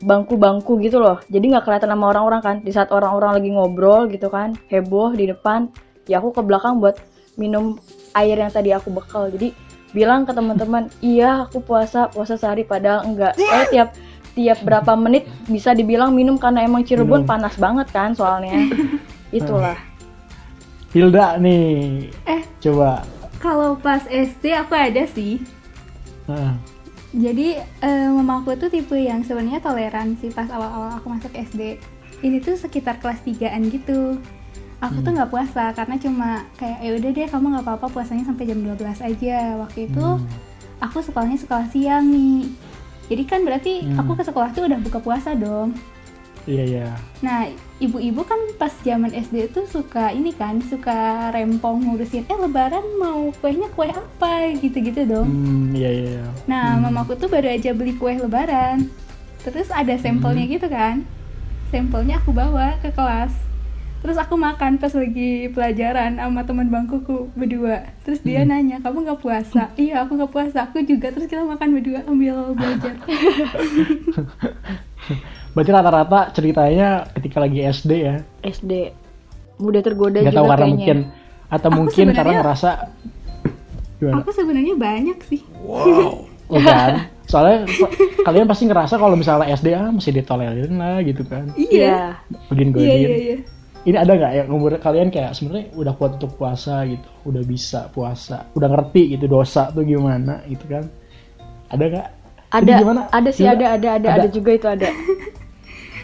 bangku-bangku 0.00 0.80
gitu 0.80 0.96
loh. 0.96 1.20
Jadi 1.28 1.52
nggak 1.52 1.68
kelihatan 1.68 1.92
sama 1.92 2.16
orang-orang 2.16 2.40
kan. 2.40 2.56
Di 2.64 2.72
saat 2.72 2.88
orang-orang 2.88 3.36
lagi 3.36 3.48
ngobrol 3.52 4.08
gitu 4.08 4.32
kan 4.32 4.56
heboh 4.72 5.12
di 5.12 5.28
depan 5.28 5.68
ya 6.08 6.22
aku 6.22 6.32
ke 6.32 6.40
belakang 6.40 6.80
buat 6.80 6.96
minum 7.36 7.76
air 8.16 8.40
yang 8.40 8.48
tadi 8.48 8.72
aku 8.72 8.88
bekal. 8.88 9.28
Jadi 9.28 9.52
bilang 9.92 10.24
ke 10.24 10.32
teman-teman 10.32 10.88
iya 11.04 11.44
aku 11.44 11.60
puasa 11.60 12.08
puasa 12.08 12.40
sehari 12.40 12.64
padahal 12.64 13.04
enggak. 13.04 13.36
Eh 13.36 13.64
tiap 13.68 13.92
tiap 14.36 14.58
berapa 14.64 14.92
menit 14.96 15.28
bisa 15.48 15.72
dibilang 15.72 16.12
minum 16.12 16.36
karena 16.36 16.64
emang 16.64 16.84
Cirebon 16.84 17.24
Minum. 17.24 17.28
panas 17.28 17.56
banget 17.56 17.88
kan 17.92 18.16
soalnya. 18.16 18.56
Itulah. 19.36 19.76
Hilda 20.96 21.36
nih. 21.36 22.08
Eh 22.24 22.42
coba. 22.64 23.04
kalau 23.36 23.76
pas 23.76 24.00
SD 24.08 24.48
aku 24.56 24.72
ada 24.74 25.04
sih. 25.06 25.38
Nah, 26.26 26.56
Jadi 27.10 27.54
eh, 27.58 28.08
mama 28.10 28.40
aku 28.40 28.56
tuh 28.56 28.68
tipe 28.68 28.94
yang 28.94 29.22
sebenarnya 29.22 29.62
toleran 29.62 30.16
sih 30.16 30.28
pas 30.28 30.48
awal-awal 30.48 30.96
aku 30.96 31.06
masuk 31.08 31.32
SD. 31.32 31.78
Ini 32.20 32.40
tuh 32.40 32.56
sekitar 32.56 32.98
kelas 32.98 33.22
3-an 33.22 33.62
gitu. 33.68 34.18
Aku 34.76 35.00
tuh 35.00 35.12
nggak 35.12 35.32
puasa 35.32 35.72
karena 35.72 35.96
cuma 35.96 36.44
kayak 36.54 36.78
ya 36.80 36.90
udah 36.92 37.10
deh 37.10 37.26
kamu 37.26 37.46
nggak 37.48 37.64
apa-apa 37.64 37.86
puasanya 37.88 38.24
sampai 38.24 38.44
jam 38.44 38.60
12 38.60 38.76
aja. 39.00 39.56
Waktu 39.56 39.88
itu 39.88 40.06
aku 40.78 41.00
sekolahnya 41.00 41.38
sekolah 41.40 41.66
siang 41.70 42.04
nih. 42.06 42.44
Jadi 43.06 43.22
kan 43.24 43.40
berarti 43.40 43.86
Hmm. 43.86 44.02
aku 44.02 44.18
ke 44.18 44.24
sekolah 44.26 44.50
tuh 44.52 44.66
udah 44.66 44.76
buka 44.82 44.98
puasa 45.00 45.32
dong. 45.32 45.72
Iya 46.46 46.64
iya 46.64 46.88
Nah, 47.24 47.48
ibu-ibu 47.80 48.20
kan 48.28 48.36
pas 48.60 48.72
zaman 48.84 49.08
SD 49.08 49.48
tuh 49.48 49.64
suka 49.64 50.12
ini 50.12 50.36
kan, 50.36 50.60
suka 50.60 51.32
rempong 51.32 51.80
ngurusin, 51.88 52.28
eh 52.28 52.36
lebaran 52.36 52.84
mau 53.00 53.32
kuenya 53.40 53.72
kue 53.72 53.88
apa 53.88 54.52
gitu-gitu 54.60 55.08
dong. 55.08 55.28
Hmm, 55.28 55.72
iya 55.72 55.88
iya. 55.88 56.08
iya. 56.20 56.26
Nah, 56.44 56.76
mamaku 56.76 57.16
tuh 57.16 57.32
baru 57.32 57.56
aja 57.56 57.72
beli 57.72 57.96
kue 57.96 58.20
lebaran. 58.20 58.92
Terus 59.48 59.72
ada 59.72 59.96
sampelnya 59.96 60.44
gitu 60.44 60.68
kan. 60.68 61.08
Sampelnya 61.72 62.20
aku 62.20 62.36
bawa 62.36 62.76
ke 62.84 62.92
kelas. 62.92 63.32
Terus 64.04 64.20
aku 64.20 64.36
makan 64.36 64.76
pas 64.76 64.92
lagi 64.92 65.48
pelajaran 65.50 66.20
sama 66.20 66.44
teman 66.44 66.68
bangkuku 66.68 67.32
berdua. 67.32 67.90
Terus 68.04 68.20
dia 68.22 68.44
nanya, 68.44 68.78
"Kamu 68.84 69.02
nggak 69.02 69.24
puasa?" 69.24 69.72
"Iya, 69.80 70.04
aku 70.04 70.20
nggak 70.20 70.30
puasa. 70.30 70.68
Aku 70.68 70.84
juga." 70.84 71.10
Terus 71.10 71.26
kita 71.26 71.42
makan 71.48 71.80
berdua 71.80 72.04
sambil 72.04 72.52
belajar. 72.54 72.94
Berarti 75.56 75.72
rata-rata 75.72 76.20
ceritanya 76.36 77.08
ketika 77.16 77.40
lagi 77.40 77.64
SD 77.64 77.92
ya. 77.96 78.20
SD 78.44 78.92
mudah 79.56 79.80
tergoda 79.80 80.20
Gak 80.20 80.28
juga 80.28 80.36
tahu 80.36 80.46
karena 80.52 80.60
kayaknya 80.60 80.76
mungkin 80.76 80.98
atau 81.48 81.68
Aku 81.72 81.76
mungkin 81.80 82.06
karena 82.12 82.32
ngerasa 82.44 82.70
gimana? 83.96 84.14
aku 84.20 84.30
sebenarnya 84.36 84.74
banyak 84.76 85.18
sih. 85.24 85.40
Oh, 86.46 86.62
kan? 86.62 87.10
Soalnya 87.26 87.66
kalian 88.22 88.46
pasti 88.46 88.70
ngerasa 88.70 89.02
kalau 89.02 89.18
misalnya 89.18 89.50
SD 89.50 89.74
ah 89.74 89.90
masih 89.90 90.14
ditolerin 90.14 90.78
lah 90.78 91.02
gitu 91.02 91.26
kan. 91.26 91.50
iya 91.58 92.22
Godin 92.46 92.70
godin. 92.70 92.86
Iya, 92.86 92.94
iya, 93.02 93.16
iya. 93.18 93.36
Ini 93.82 93.96
ada 93.98 94.14
nggak 94.14 94.32
yang 94.38 94.48
umur 94.54 94.78
kalian 94.78 95.10
kayak 95.10 95.34
sebenarnya 95.34 95.74
udah 95.74 95.98
kuat 95.98 96.22
untuk 96.22 96.38
puasa 96.38 96.86
gitu, 96.86 97.08
udah 97.26 97.42
bisa 97.42 97.90
puasa, 97.90 98.46
udah 98.54 98.68
ngerti 98.70 99.18
gitu 99.18 99.26
dosa 99.26 99.74
tuh 99.74 99.82
gimana 99.82 100.46
gitu 100.46 100.70
kan? 100.70 100.86
Ada 101.66 101.84
nggak? 101.90 102.08
Ada 102.54 102.72
gimana? 102.78 103.00
ada 103.10 103.30
sih 103.34 103.42
Hilda? 103.42 103.58
ada 103.58 103.66
ada 103.74 103.88
ada 103.98 104.08
ada 104.22 104.28
juga 104.30 104.50
itu 104.54 104.66
ada 104.70 104.86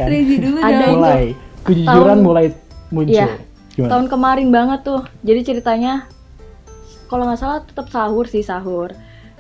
Kan? 0.03 0.11
Rezi 0.11 0.37
dulu 0.39 0.59
Ada 0.59 0.75
dong. 0.79 0.93
mulai 0.95 1.25
kejujuran 1.63 1.89
Tahun- 2.13 2.23
mulai 2.23 2.47
muncul. 2.89 3.15
Iya. 3.15 3.29
Gimana? 3.73 3.91
tahun 3.91 4.07
kemarin 4.07 4.49
banget 4.51 4.81
tuh 4.83 5.01
jadi 5.21 5.41
ceritanya 5.43 6.05
kalau 7.07 7.25
nggak 7.25 7.39
salah 7.39 7.61
tetap 7.63 7.89
sahur 7.89 8.25
sih 8.27 8.43
sahur 8.43 8.93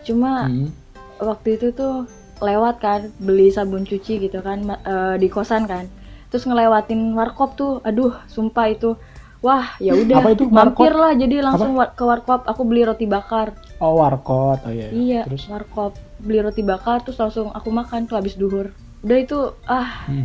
cuma 0.02 0.45
Hmm. 0.45 0.73
waktu 1.19 1.57
itu 1.57 1.69
tuh 1.71 2.09
lewat 2.38 2.76
kan 2.78 3.00
beli 3.19 3.49
sabun 3.49 3.83
cuci 3.83 4.19
gitu 4.21 4.40
kan 4.40 4.64
eh, 4.66 5.14
di 5.14 5.28
kosan 5.28 5.64
kan 5.64 5.85
terus 6.26 6.42
ngelewatin 6.42 7.12
warkop 7.12 7.54
tuh 7.54 7.78
aduh 7.83 8.16
sumpah 8.26 8.66
itu 8.66 8.97
wah 9.38 9.76
ya 9.78 9.92
udah 9.92 10.16
Apa 10.19 10.33
mampir 10.42 10.50
warkop? 10.88 10.97
lah 10.97 11.12
jadi 11.14 11.37
langsung 11.40 11.73
wa- 11.75 11.88
ke 11.88 12.02
warkop 12.02 12.40
aku 12.47 12.62
beli 12.62 12.83
roti 12.83 13.04
bakar 13.04 13.52
Oh 13.78 13.99
warkot, 13.99 14.59
oh 14.61 14.71
iya. 14.71 14.88
iya 14.88 15.21
Terus 15.25 15.45
warkop 15.47 15.92
beli 16.16 16.40
roti 16.40 16.62
bakar 16.62 17.02
terus 17.02 17.19
langsung 17.19 17.50
aku 17.50 17.69
makan 17.69 18.07
tuh 18.07 18.16
habis 18.16 18.33
duhur 18.33 18.73
udah 19.00 19.19
itu 19.19 19.38
ah 19.66 20.07
Hmm. 20.07 20.25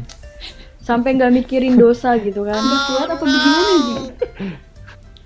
Sampai 0.88 1.20
nggak 1.20 1.34
mikirin 1.36 1.76
dosa 1.76 2.16
gitu 2.16 2.48
kan. 2.48 2.56
Udah 2.56 2.82
kuat 2.88 3.10
apa 3.12 3.24
bagaimana 3.28 3.76
sih? 3.84 4.00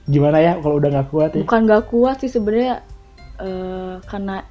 gimana 0.10 0.38
ya 0.42 0.58
kalau 0.58 0.76
udah 0.82 0.90
nggak 0.90 1.10
kuat 1.14 1.32
ya? 1.38 1.42
Bukan 1.46 1.62
gak 1.70 1.84
kuat 1.94 2.18
sih 2.26 2.32
sebenarnya 2.34 2.82
eh, 3.38 3.94
karena 4.10 4.42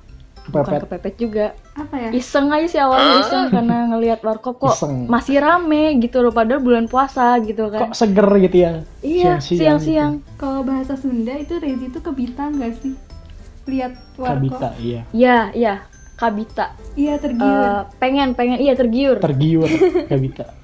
bukan 0.46 0.62
kepepet. 0.78 0.82
kepepet 0.86 1.14
juga. 1.18 1.46
Apa 1.74 1.94
ya? 1.98 2.10
Iseng 2.14 2.48
aja 2.54 2.66
sih 2.70 2.80
awalnya 2.80 3.26
iseng 3.26 3.46
karena 3.50 3.76
ngelihat 3.90 4.20
warkop 4.22 4.62
kok 4.62 4.78
Iseng. 4.78 5.10
masih 5.10 5.42
rame 5.42 5.98
gitu 5.98 6.22
loh 6.22 6.30
padahal 6.30 6.62
bulan 6.62 6.86
puasa 6.86 7.42
gitu 7.42 7.66
kan. 7.74 7.90
Kok 7.90 7.98
seger 7.98 8.28
gitu 8.46 8.56
ya? 8.56 8.70
Iya 9.02 9.42
Siang-siang 9.42 9.58
siang-siang. 9.58 10.12
Kalau 10.38 10.62
bahasa 10.62 10.94
Sunda 10.94 11.34
itu 11.34 11.58
Rezi 11.58 11.90
itu 11.90 11.98
kebita 11.98 12.46
nggak 12.54 12.72
sih? 12.78 12.94
Lihat 13.66 13.92
gitu. 13.98 14.22
warkop. 14.22 14.38
Kabita 14.38 14.68
iya. 14.78 15.00
Iya 15.10 15.38
iya 15.58 15.74
kabita 16.20 16.76
iya 17.00 17.16
tergiur. 17.16 17.64
Eh, 17.64 17.80
pengen 17.96 18.36
pengen 18.36 18.60
iya 18.60 18.76
tergiur. 18.76 19.18
Tergiur 19.18 19.68
kabita 20.12 20.59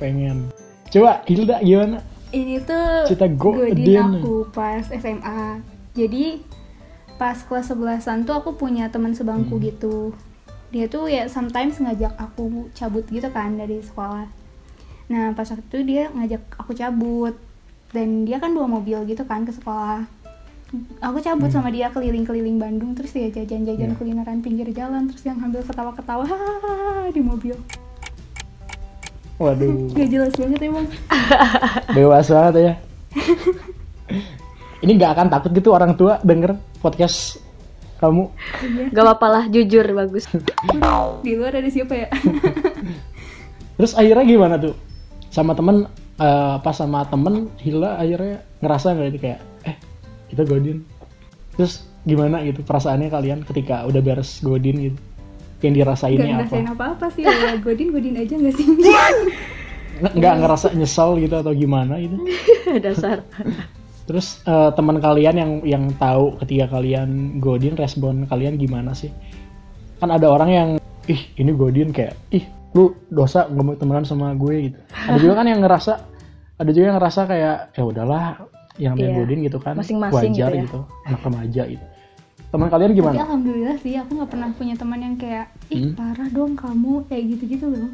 pengen 0.00 0.48
coba 0.88 1.20
Hilda 1.24 1.60
gimana 1.60 2.00
ini 2.30 2.56
tuh 2.58 3.04
Cerita 3.04 3.28
Godin. 3.28 3.76
godin 3.76 4.00
aku 4.16 4.48
pas 4.48 4.82
SMA 4.82 5.60
jadi 5.92 6.40
pas 7.14 7.36
kelas 7.36 7.68
11an 7.68 8.24
tuh 8.24 8.34
aku 8.34 8.56
punya 8.56 8.88
teman 8.88 9.12
sebangku 9.12 9.54
Hmm. 9.54 9.64
gitu 9.66 9.96
dia 10.70 10.86
tuh 10.86 11.04
ya 11.04 11.26
sometimes 11.26 11.76
ngajak 11.76 12.14
aku 12.16 12.46
cabut 12.72 13.04
gitu 13.04 13.28
kan 13.28 13.54
dari 13.54 13.78
sekolah 13.78 14.24
nah 15.06 15.34
pas 15.34 15.44
waktu 15.44 15.62
itu 15.64 15.78
dia 15.84 16.08
ngajak 16.08 16.40
aku 16.56 16.72
cabut 16.72 17.34
dan 17.90 18.22
dia 18.22 18.38
kan 18.38 18.50
bawa 18.50 18.70
mobil 18.72 19.02
gitu 19.04 19.22
kan 19.22 19.42
ke 19.42 19.50
sekolah 19.50 20.06
aku 21.00 21.18
cabut 21.18 21.50
sama 21.50 21.68
dia 21.68 21.90
keliling-keliling 21.90 22.56
Bandung 22.56 22.94
terus 22.94 23.10
dia 23.10 23.26
jajan-jajan 23.28 23.66
Hmm. 23.84 23.90
Iya. 23.90 23.98
kulineran 23.98 24.38
pinggir 24.38 24.70
jalan 24.70 25.04
terus 25.04 25.22
yang 25.24 25.36
sambil 25.36 25.60
ketawa-ketawa 25.60 26.24
di 27.10 27.20
mobil 27.20 27.58
waduh. 29.40 29.88
Gak 29.96 30.08
jelas 30.12 30.32
banget 30.36 30.60
emang. 30.68 30.86
Dewasa 31.96 32.32
banget 32.36 32.54
ya. 32.60 32.74
Ini 34.84 34.96
nggak 34.96 35.12
akan 35.12 35.28
takut 35.28 35.50
gitu 35.52 35.76
orang 35.76 35.92
tua 35.92 36.20
denger 36.24 36.56
podcast 36.80 37.36
kamu. 38.00 38.32
Gak 38.92 39.04
apa-apa 39.04 39.26
lah 39.28 39.44
jujur 39.52 39.84
bagus. 39.92 40.24
Di 41.20 41.32
luar 41.36 41.60
ada 41.60 41.68
siapa 41.68 41.92
ya? 41.96 42.08
Terus 43.76 43.92
akhirnya 43.92 44.24
gimana 44.24 44.56
tuh? 44.56 44.72
Sama 45.28 45.52
temen 45.52 45.84
eh, 46.16 46.56
pas 46.64 46.72
sama 46.72 47.04
temen 47.12 47.52
Hila 47.60 48.00
akhirnya 48.00 48.40
ngerasa 48.64 48.96
nggak 48.96 49.08
itu 49.12 49.18
kayak 49.20 49.40
eh 49.68 49.76
kita 50.32 50.48
godin. 50.48 50.80
Terus 51.60 51.84
gimana 52.08 52.40
gitu 52.40 52.64
perasaannya 52.64 53.12
kalian 53.12 53.40
ketika 53.44 53.84
udah 53.84 54.00
beres 54.00 54.40
godin 54.40 54.80
gitu 54.80 54.98
yang 55.60 55.72
Gak 55.72 55.78
dirasainnya 55.78 56.24
apa? 56.24 56.34
ngerasain 56.40 56.68
apa-apa 56.68 57.06
sih 57.12 57.22
ya. 57.22 57.32
Godin 57.64 57.88
Godin 57.90 58.14
aja 58.16 58.34
gak 58.34 58.54
sih? 58.54 58.66
Nggak- 60.00 60.16
nggak 60.16 60.34
ngerasa 60.40 60.66
nyesel 60.72 61.10
gitu 61.18 61.34
atau 61.36 61.52
gimana 61.52 62.00
gitu? 62.00 62.16
Dasar. 62.84 63.20
Terus 64.04 64.40
eh, 64.42 64.70
teman 64.72 64.96
kalian 64.96 65.36
yang 65.36 65.50
yang 65.62 65.84
tahu 65.94 66.40
ketika 66.40 66.72
kalian 66.72 67.36
godin 67.36 67.76
respon 67.76 68.24
kalian 68.24 68.56
gimana 68.56 68.90
sih? 68.90 69.12
Kan 69.96 70.08
ada 70.08 70.24
orang 70.26 70.50
yang 70.50 70.68
ih 71.04 71.20
ini 71.36 71.52
godin 71.52 71.92
kayak 71.92 72.16
ih 72.30 72.42
lu 72.72 72.96
dosa 73.06 73.44
nggak 73.44 73.60
mau 73.62 73.76
temenan 73.76 74.02
sama 74.02 74.32
gue 74.32 74.72
gitu. 74.72 74.78
Ada 74.88 75.18
juga 75.18 75.34
kan 75.36 75.46
yang 75.46 75.60
ngerasa 75.60 75.92
ada 76.56 76.70
juga 76.70 76.84
yang 76.86 76.96
ngerasa 76.96 77.20
kayak 77.26 77.56
ya 77.70 77.82
udahlah 77.82 78.24
yang 78.76 78.92
namanya 78.96 79.04
Iya. 79.06 79.18
godin 79.18 79.38
gitu 79.44 79.58
kan 79.58 79.74
Masing-masing 79.76 80.32
wajar 80.32 80.48
gitu 80.48 80.56
ya. 80.56 80.64
gitu 80.64 80.80
anak 81.04 81.20
remaja 81.20 81.62
gitu 81.68 81.84
teman 82.50 82.66
kalian 82.66 82.90
Tapi 82.90 82.98
gimana 82.98 83.14
alhamdulillah 83.16 83.76
sih 83.78 83.94
aku 83.94 84.10
gak 84.16 84.30
pernah 84.30 84.50
punya 84.52 84.74
teman 84.74 84.98
yang 84.98 85.14
kayak 85.14 85.46
Ih 85.68 85.80
Hmm. 85.80 85.94
parah 85.94 86.28
dong 86.28 86.52
kamu 86.54 87.06
Kayak 87.06 87.24
gitu-gitu 87.30 87.66
loh 87.66 87.90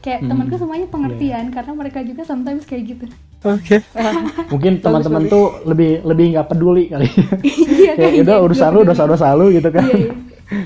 Kayak 0.00 0.18
Hmm. 0.20 0.28
temanku 0.30 0.56
semuanya 0.56 0.84
Iya. 0.84 0.92
pengertian 0.92 1.44
Karena 1.50 1.72
mereka 1.74 1.98
juga 2.00 2.22
sometimes 2.24 2.64
kayak 2.64 2.84
gitu 2.88 3.06
mungkin 4.52 4.72
teman-teman 4.78 5.24
tuh 5.26 5.64
lebih 5.64 6.00
lebih 6.02 6.26
nggak 6.30 6.46
peduli 6.46 6.88
kali 6.88 7.08
Iya 7.80 7.92
kayak 7.94 8.12
udah 8.20 8.36
urusan 8.38 8.70
lu 8.70 8.80
dosa 8.82 9.04
dosa 9.04 9.32
lu 9.32 9.48
gitu 9.48 9.68
kan 9.68 9.80
Iya 9.82 9.96
iya 9.98 10.12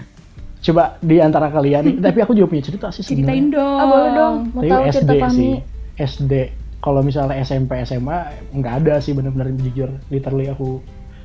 coba 0.64 0.96
di 0.98 1.16
antara 1.18 1.52
kalian 1.52 2.00
tapi 2.00 2.18
aku 2.18 2.32
juga 2.32 2.48
punya 2.48 2.64
cerita 2.64 2.88
sih 2.88 3.04
sebenarnya. 3.04 3.20
Ceritain 3.28 3.46
dong 3.48 3.76
ah 3.76 3.86
boleh 3.86 4.10
dong 4.10 4.34
mau 4.48 4.58
Tapi 4.58 4.70
tahu 4.70 4.82
SD 4.82 4.94
cerita 4.96 5.14
Fahmi 5.20 5.36
sih. 5.36 5.54
SD. 5.94 6.32
Kalau 6.80 7.00
misalnya 7.00 7.34
SMP 7.38 7.70
SMA 7.80 8.18
nggak 8.50 8.74
ada 8.80 8.94
sih 8.98 9.12
bener-bener 9.12 9.52
jujur. 9.54 9.92
Literally 10.08 10.48
aku 10.48 10.80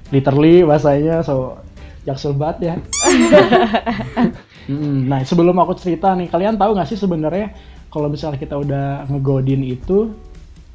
literally 0.09 0.61
bahasanya 0.61 1.19
so 1.19 1.55
jaksel 2.01 2.33
banget 2.33 2.57
ya. 2.61 2.75
Mm, 4.69 5.09
nah 5.09 5.25
sebelum 5.25 5.57
aku 5.57 5.73
cerita 5.73 6.13
nih, 6.13 6.29
kalian 6.29 6.53
tahu 6.53 6.77
nggak 6.77 6.85
sih 6.85 6.93
sebenarnya 6.93 7.57
kalau 7.89 8.05
misalnya 8.05 8.37
kita 8.37 8.53
udah 8.53 9.01
ngegodin 9.09 9.65
itu 9.65 10.13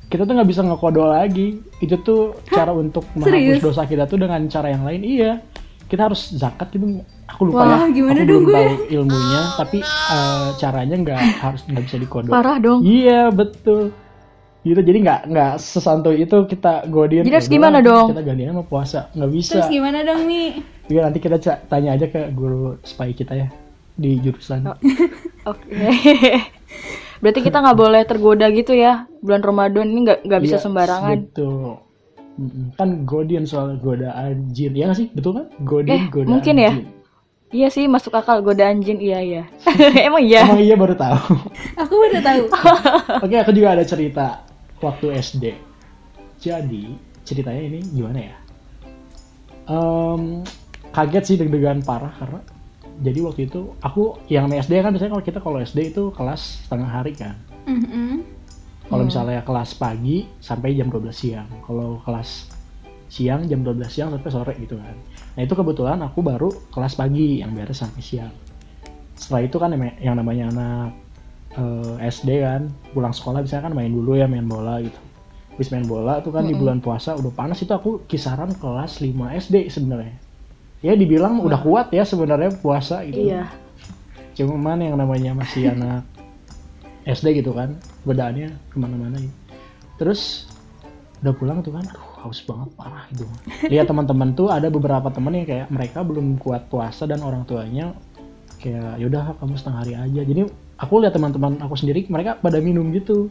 kita 0.04 0.26
tuh 0.26 0.34
nggak 0.34 0.50
bisa 0.50 0.66
ngekodo 0.66 1.06
lagi. 1.06 1.62
Itu 1.78 2.02
tuh 2.02 2.34
cara 2.44 2.74
untuk 2.74 3.06
menghapus 3.14 3.30
Serius? 3.30 3.62
dosa 3.62 3.86
kita 3.86 4.04
tuh 4.04 4.18
dengan 4.18 4.42
cara 4.50 4.74
yang 4.74 4.82
lain. 4.82 4.98
Iya. 4.98 5.32
Kita 5.86 6.10
harus 6.10 6.26
zakat 6.34 6.74
gitu. 6.74 7.06
Aku 7.30 7.46
lupa 7.46 7.62
Wah, 7.62 7.86
ya. 7.86 7.94
gimana 7.94 8.18
aku 8.18 8.26
dong 8.26 8.26
belum 8.26 8.44
gue? 8.44 8.56
tahu 8.58 8.74
ilmunya, 8.90 9.42
tapi 9.54 9.78
eh, 9.80 10.48
caranya 10.58 10.96
nggak 10.98 11.20
harus 11.38 11.60
nggak 11.64 11.82
bisa 11.84 11.96
dikodo. 11.96 12.28
parah 12.28 12.58
dong 12.58 12.82
Iya 12.82 13.30
betul. 13.30 13.94
Gitu 14.64 14.80
jadi 14.80 14.98
nggak 14.98 15.20
nggak 15.28 15.52
sesantuy 15.56 16.18
itu 16.18 16.36
kita 16.44 16.88
godin. 16.88 17.20
Jadi 17.20 17.36
harus 17.36 17.46
ya 17.46 17.52
gimana 17.52 17.78
dong? 17.78 18.06
Kita 18.10 18.24
gantian 18.24 18.50
sama 18.50 18.64
puasa 18.64 19.00
nggak 19.12 19.30
bisa. 19.30 19.52
Terus 19.54 19.68
gimana 19.68 19.98
dong 20.00 20.24
nih 20.24 20.48
Iya 20.84 21.00
nanti 21.02 21.18
kita 21.18 21.36
tanya 21.64 21.92
aja 21.92 22.06
ke 22.06 22.28
guru 22.30 22.76
spy 22.80 23.12
kita 23.12 23.32
ya 23.34 23.48
di 23.94 24.16
jurusan. 24.18 24.64
Oh. 24.66 24.76
oke 25.52 25.68
berarti 27.22 27.40
kita 27.40 27.56
nggak 27.58 27.78
boleh 27.78 28.02
tergoda 28.04 28.48
gitu 28.48 28.72
ya 28.72 29.04
bulan 29.20 29.40
Ramadan 29.40 29.86
ini 29.86 30.00
nggak 30.02 30.18
nggak 30.24 30.40
bisa 30.42 30.56
Iya, 30.56 30.64
sembarangan 30.64 31.16
Betul. 31.28 31.80
Mm-mm. 32.34 32.66
Kan 32.74 32.88
godin 33.04 33.44
soal 33.44 33.78
godaan 33.78 34.50
jin, 34.50 34.74
ya 34.74 34.90
nggak 34.90 34.98
sih? 34.98 35.08
Betul 35.08 35.38
kan? 35.38 35.46
Godin 35.62 35.94
Eh, 35.94 36.02
godaan 36.10 36.32
mungkin 36.32 36.56
ya? 36.58 36.72
jin. 36.72 36.86
iya 37.54 37.68
sih 37.70 37.86
masuk 37.86 38.10
akal 38.10 38.42
godaan 38.42 38.82
jin 38.82 38.98
iya 38.98 39.22
iya 39.22 39.42
emang 40.08 40.20
iya 40.20 40.42
Emang 40.42 40.58
iya 40.58 40.74
baru 40.74 40.96
tahu. 40.96 41.20
Aku 41.78 41.92
udah 41.94 42.18
tahu 42.20 42.42
Oke, 43.22 43.36
aku 43.38 43.52
juga 43.52 43.68
ada 43.72 43.84
cerita 43.84 44.42
waktu 44.82 45.06
SD. 45.18 45.44
Jadi 46.40 46.96
ceritanya 47.24 47.62
ini 47.62 47.80
gimana 47.92 48.20
ya? 48.20 48.36
Em, 49.64 50.44
kaget 50.92 51.24
sih 51.24 51.36
deg-degan 51.40 51.80
parah 51.82 52.12
karena 52.20 52.40
jadi 53.02 53.18
waktu 53.26 53.50
itu 53.50 53.74
aku 53.82 54.22
yang 54.30 54.46
SD 54.52 54.78
kan 54.78 54.94
biasanya 54.94 55.12
kalau 55.18 55.24
kita 55.24 55.38
kalau 55.42 55.58
SD 55.58 55.90
itu 55.90 56.14
kelas 56.14 56.68
setengah 56.68 56.90
hari 56.90 57.12
kan. 57.16 57.34
Mhm. 57.66 58.22
Kalau 58.84 59.02
misalnya 59.08 59.40
kelas 59.40 59.74
pagi 59.80 60.28
sampai 60.38 60.76
jam 60.76 60.92
12 60.92 61.16
siang. 61.16 61.48
Kalau 61.64 61.98
kelas 62.04 62.52
siang 63.08 63.48
jam 63.48 63.64
12 63.64 63.88
siang 63.88 64.08
sampai 64.12 64.30
sore 64.30 64.54
gitu 64.60 64.76
kan. 64.76 64.94
Nah 65.34 65.42
itu 65.42 65.54
kebetulan 65.56 65.98
aku 66.04 66.20
baru 66.20 66.52
kelas 66.70 66.94
pagi 66.94 67.40
yang 67.40 67.56
beres 67.56 67.80
sampai 67.80 68.02
siang. 68.04 68.34
Setelah 69.16 69.42
itu 69.46 69.56
kan 69.56 69.70
yang 69.98 70.14
namanya 70.14 70.52
anak 70.52 71.03
eh, 71.54 71.94
SD 72.10 72.42
kan 72.42 72.70
pulang 72.92 73.14
sekolah 73.14 73.42
biasanya 73.42 73.70
kan 73.70 73.74
main 73.74 73.90
dulu 73.90 74.18
ya 74.18 74.26
main 74.26 74.46
bola 74.46 74.82
gitu. 74.82 74.98
Habis 75.54 75.70
main 75.70 75.86
bola 75.86 76.18
tuh 76.18 76.34
kan 76.34 76.50
di 76.50 76.54
bulan 76.54 76.82
puasa 76.82 77.14
udah 77.14 77.30
panas 77.30 77.62
itu 77.62 77.70
aku 77.70 78.02
kisaran 78.10 78.50
kelas 78.58 78.98
5 78.98 79.14
SD 79.38 79.70
sebenarnya. 79.70 80.18
Ya 80.82 80.98
dibilang 80.98 81.38
udah 81.40 81.62
kuat 81.62 81.94
ya 81.94 82.02
sebenarnya 82.02 82.58
puasa 82.58 83.06
gitu. 83.06 83.30
iya 83.30 83.48
Cuman 84.34 84.82
yang 84.82 84.98
namanya 84.98 85.32
masih 85.38 85.70
anak 85.74 86.02
SD 87.06 87.44
gitu 87.44 87.54
kan, 87.54 87.78
godaannya 88.02 88.50
ke 88.72 88.76
mana-mana 88.76 89.16
gitu. 89.22 89.36
Terus 90.00 90.50
udah 91.22 91.32
pulang 91.38 91.62
tuh 91.62 91.72
kan, 91.72 91.86
aduh 91.86 92.14
haus 92.24 92.40
banget 92.42 92.68
parah 92.74 93.04
gitu. 93.12 93.24
Lihat 93.72 93.86
teman-teman 93.86 94.34
tuh 94.34 94.50
ada 94.50 94.66
beberapa 94.72 95.12
temen 95.12 95.38
yang 95.38 95.46
kayak 95.46 95.68
mereka 95.70 96.02
belum 96.02 96.40
kuat 96.40 96.66
puasa 96.66 97.06
dan 97.06 97.22
orang 97.22 97.46
tuanya 97.46 97.94
kayak 98.58 98.98
yaudah 98.98 99.36
kamu 99.38 99.54
setengah 99.54 99.78
hari 99.84 99.94
aja. 99.94 100.20
Jadi 100.24 100.42
aku 100.78 101.02
lihat 101.02 101.14
teman-teman 101.14 101.58
aku 101.62 101.74
sendiri 101.78 102.06
mereka 102.10 102.38
pada 102.38 102.58
minum 102.58 102.90
gitu. 102.90 103.30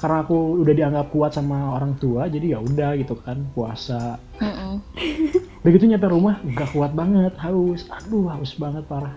Karena 0.00 0.24
aku 0.24 0.64
udah 0.64 0.72
dianggap 0.72 1.12
kuat 1.12 1.36
sama 1.36 1.76
orang 1.76 1.92
tua, 2.00 2.24
jadi 2.24 2.56
ya 2.56 2.58
udah 2.64 2.96
gitu 2.96 3.20
kan 3.20 3.44
puasa. 3.52 4.16
Mm-mm. 4.40 4.80
begitu 5.64 5.84
nyampe 5.84 6.08
rumah 6.08 6.40
nggak 6.40 6.72
kuat 6.72 6.96
banget 6.96 7.36
haus. 7.36 7.84
Aduh 7.92 8.32
haus 8.32 8.56
banget 8.56 8.80
parah. 8.88 9.12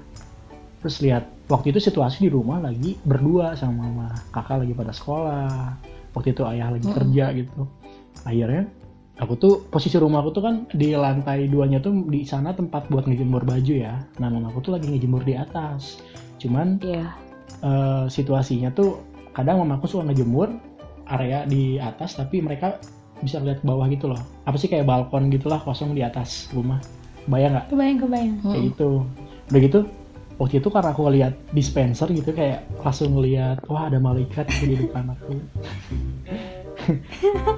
Terus 0.83 0.99
lihat 0.99 1.23
waktu 1.47 1.71
itu 1.71 1.79
situasi 1.79 2.27
di 2.27 2.29
rumah 2.29 2.59
lagi 2.59 2.99
berdua 3.07 3.55
sama 3.55 3.87
mama 3.87 4.11
kakak 4.35 4.67
lagi 4.67 4.75
pada 4.75 4.91
sekolah. 4.91 5.79
Waktu 6.11 6.35
itu 6.35 6.43
ayah 6.51 6.67
lagi 6.75 6.87
kerja 6.91 7.25
gitu. 7.31 7.63
Akhirnya 8.27 8.67
aku 9.23 9.39
tuh 9.39 9.53
posisi 9.71 9.95
rumah 9.95 10.19
aku 10.19 10.35
tuh 10.35 10.43
kan 10.43 10.55
di 10.75 10.99
lantai 10.99 11.47
duanya 11.47 11.79
tuh 11.79 11.95
di 12.11 12.27
sana 12.27 12.51
tempat 12.51 12.91
buat 12.91 13.07
ngejemur 13.07 13.47
baju 13.47 13.71
ya. 13.71 14.03
Nah 14.19 14.27
mamaku 14.27 14.59
tuh 14.67 14.75
lagi 14.75 14.91
ngejemur 14.91 15.23
di 15.23 15.39
atas. 15.39 16.03
Cuman 16.43 16.83
iya 16.83 17.22
eh, 17.63 18.05
situasinya 18.07 18.69
tuh 18.75 19.01
kadang 19.33 19.63
mamaku 19.65 19.89
suka 19.89 20.05
ngejemur 20.07 20.53
area 21.09 21.43
di 21.43 21.81
atas 21.81 22.15
tapi 22.15 22.39
mereka 22.39 22.79
bisa 23.23 23.39
lihat 23.39 23.63
ke 23.63 23.65
bawah 23.65 23.87
gitu 23.87 24.11
loh. 24.11 24.19
Apa 24.43 24.59
sih 24.59 24.67
kayak 24.67 24.85
balkon 24.85 25.31
gitulah 25.31 25.59
kosong 25.63 25.95
di 25.95 26.03
atas 26.03 26.51
rumah. 26.51 26.83
Bayang 27.25 27.55
nggak? 27.55 27.71
Kebayang 27.71 27.99
kebayang. 28.03 28.35
Kayak 28.43 28.51
Mm-mm. 28.51 28.69
gitu. 28.69 28.89
Udah 29.51 29.61
gitu 29.63 29.79
waktu 30.41 30.55
itu 30.59 30.69
karena 30.73 30.89
aku 30.91 31.01
lihat 31.13 31.33
dispenser 31.53 32.09
gitu 32.09 32.33
kayak 32.33 32.65
langsung 32.81 33.21
lihat 33.21 33.61
wah 33.69 33.87
ada 33.87 34.01
malaikat 34.01 34.49
gitu 34.49 34.75
di 34.75 34.77
depan 34.87 35.13
aku. 35.13 35.33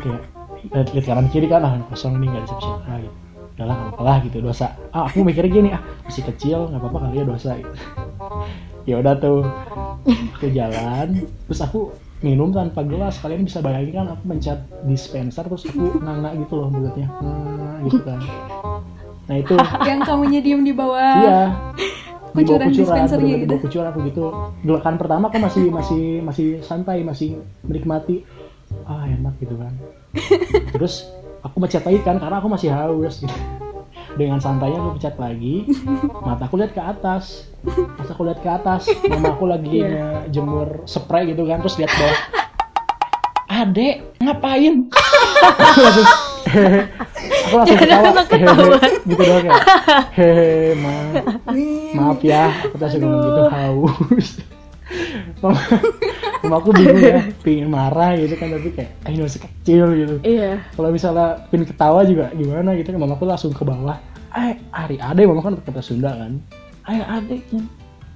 Kayak 0.05 0.21
lihat 0.69 0.87
lihat 0.93 1.05
kanan 1.05 1.27
kiri 1.29 1.47
kan 1.49 1.65
ah 1.65 1.77
kosong 1.89 2.19
nih 2.21 2.29
nggak 2.29 2.41
ada 2.45 2.47
siapa-siapa. 2.51 2.93
Gitu. 3.01 3.17
Udahlah 3.55 3.75
nggak 3.79 3.91
apa 3.95 4.01
lah 4.03 4.17
gitu 4.21 4.37
dosa. 4.43 4.67
Ah 4.93 5.07
aku 5.07 5.23
mikirnya 5.25 5.49
gini 5.49 5.69
ah 5.73 5.81
masih 6.05 6.23
kecil 6.29 6.69
nggak 6.69 6.81
apa-apa 6.83 6.97
kali 7.09 7.15
ya 7.21 7.25
dosa. 7.25 7.51
Gitu 7.57 7.73
ya 8.89 8.95
udah 9.01 9.13
tuh 9.17 9.41
aku 10.05 10.47
jalan 10.53 11.25
terus 11.49 11.61
aku 11.61 11.91
minum 12.21 12.49
tanpa 12.53 12.81
gelas. 12.85 13.19
Kalian 13.21 13.45
bisa 13.45 13.59
bayangin 13.61 14.01
kan 14.01 14.07
aku 14.13 14.23
mencet 14.25 14.59
dispenser 14.85 15.45
terus 15.45 15.65
aku 15.69 15.99
nganga 16.01 16.31
gitu 16.37 16.53
loh 16.57 16.69
mulutnya. 16.69 17.07
Nganga 17.21 17.69
gitu 17.89 18.01
kan. 18.05 18.19
Nah 19.25 19.35
itu. 19.41 19.55
Yang 19.85 19.99
kamunya 20.05 20.39
diem 20.41 20.61
di 20.61 20.73
bawah. 20.73 21.15
Iya. 21.21 21.41
Di 22.35 22.43
bawah 22.43 22.67
kucuran 22.67 22.67
kucuran 22.67 22.69
dispensernya 22.71 23.15
bener-bener 23.15 23.35
di 23.35 23.41
gitu. 23.41 23.51
bawah 23.51 23.63
kucuran 23.63 23.87
aku 23.89 23.99
gitu. 24.09 24.25
Gelakan 24.65 24.95
pertama 25.01 25.25
aku 25.29 25.37
masih 25.41 25.65
masih 25.69 26.03
masih 26.21 26.47
santai 26.61 27.01
masih 27.01 27.39
menikmati. 27.65 28.25
Ah 28.85 29.05
enak 29.05 29.35
gitu 29.41 29.55
kan. 29.57 29.73
Terus 30.73 31.09
aku 31.45 31.61
mencet 31.61 31.85
lagi 31.85 32.01
kan 32.01 32.17
karena 32.17 32.41
aku 32.41 32.49
masih 32.49 32.73
haus 32.73 33.21
gitu 33.21 33.37
dengan 34.15 34.39
santainya 34.39 34.79
aku 34.79 34.95
pencet 34.95 35.15
lagi. 35.19 35.67
Mata 36.23 36.47
aku 36.47 36.55
lihat 36.57 36.71
ke 36.71 36.81
atas. 36.81 37.47
Pas 37.65 38.07
aku 38.07 38.23
lihat 38.23 38.39
ke 38.39 38.49
atas. 38.49 38.87
Mama 39.05 39.35
aku 39.35 39.45
lagi 39.45 39.83
Iya. 39.83 40.27
jemur 40.31 40.83
spray 40.85 41.29
gitu 41.29 41.43
kan 41.45 41.59
terus 41.59 41.75
lihat 41.77 41.91
bawah. 41.93 42.19
Adek 43.45 43.95
ngapain? 44.19 44.87
Aku 47.45 47.55
langsung 47.55 47.77
aku 47.83 48.05
langsung 48.15 48.27
ketawa. 48.27 48.77
gitu 49.09 49.21
doang 49.21 49.47
hehe 50.15 50.73
ma 50.79 50.93
maaf 51.93 52.19
ya. 52.23 52.51
Aku 52.71 52.75
langsung 52.79 53.01
ngomong 53.03 53.21
gitu 53.23 53.43
haus. 53.51 54.27
Mama, 55.41 55.57
mama 56.45 56.55
aku 56.61 56.69
bingung 56.71 57.01
ya 57.01 57.19
pingin 57.41 57.67
marah 57.67 58.13
gitu 58.15 58.37
kan 58.37 58.53
tapi 58.53 58.69
kayak 58.71 58.91
ah, 59.01 59.09
ini 59.09 59.21
masih 59.25 59.41
kecil 59.41 59.85
gitu. 59.93 60.15
Iya. 60.21 60.61
kalau 60.73 60.89
misalnya 60.89 61.27
pin 61.49 61.65
ketawa 61.65 62.05
juga 62.05 62.29
gimana 62.31 62.77
gitu 62.77 62.93
kan 62.93 63.01
mamaku 63.01 63.25
langsung 63.25 63.51
ke 63.51 63.65
bawah 63.65 63.97
eh 64.35 64.55
hari 64.69 65.01
ade 65.01 65.25
mama 65.25 65.41
kan 65.41 65.57
kata 65.57 65.81
Sunda 65.81 66.13
kan 66.13 66.37
ayo 66.85 67.03
adek 67.07 67.41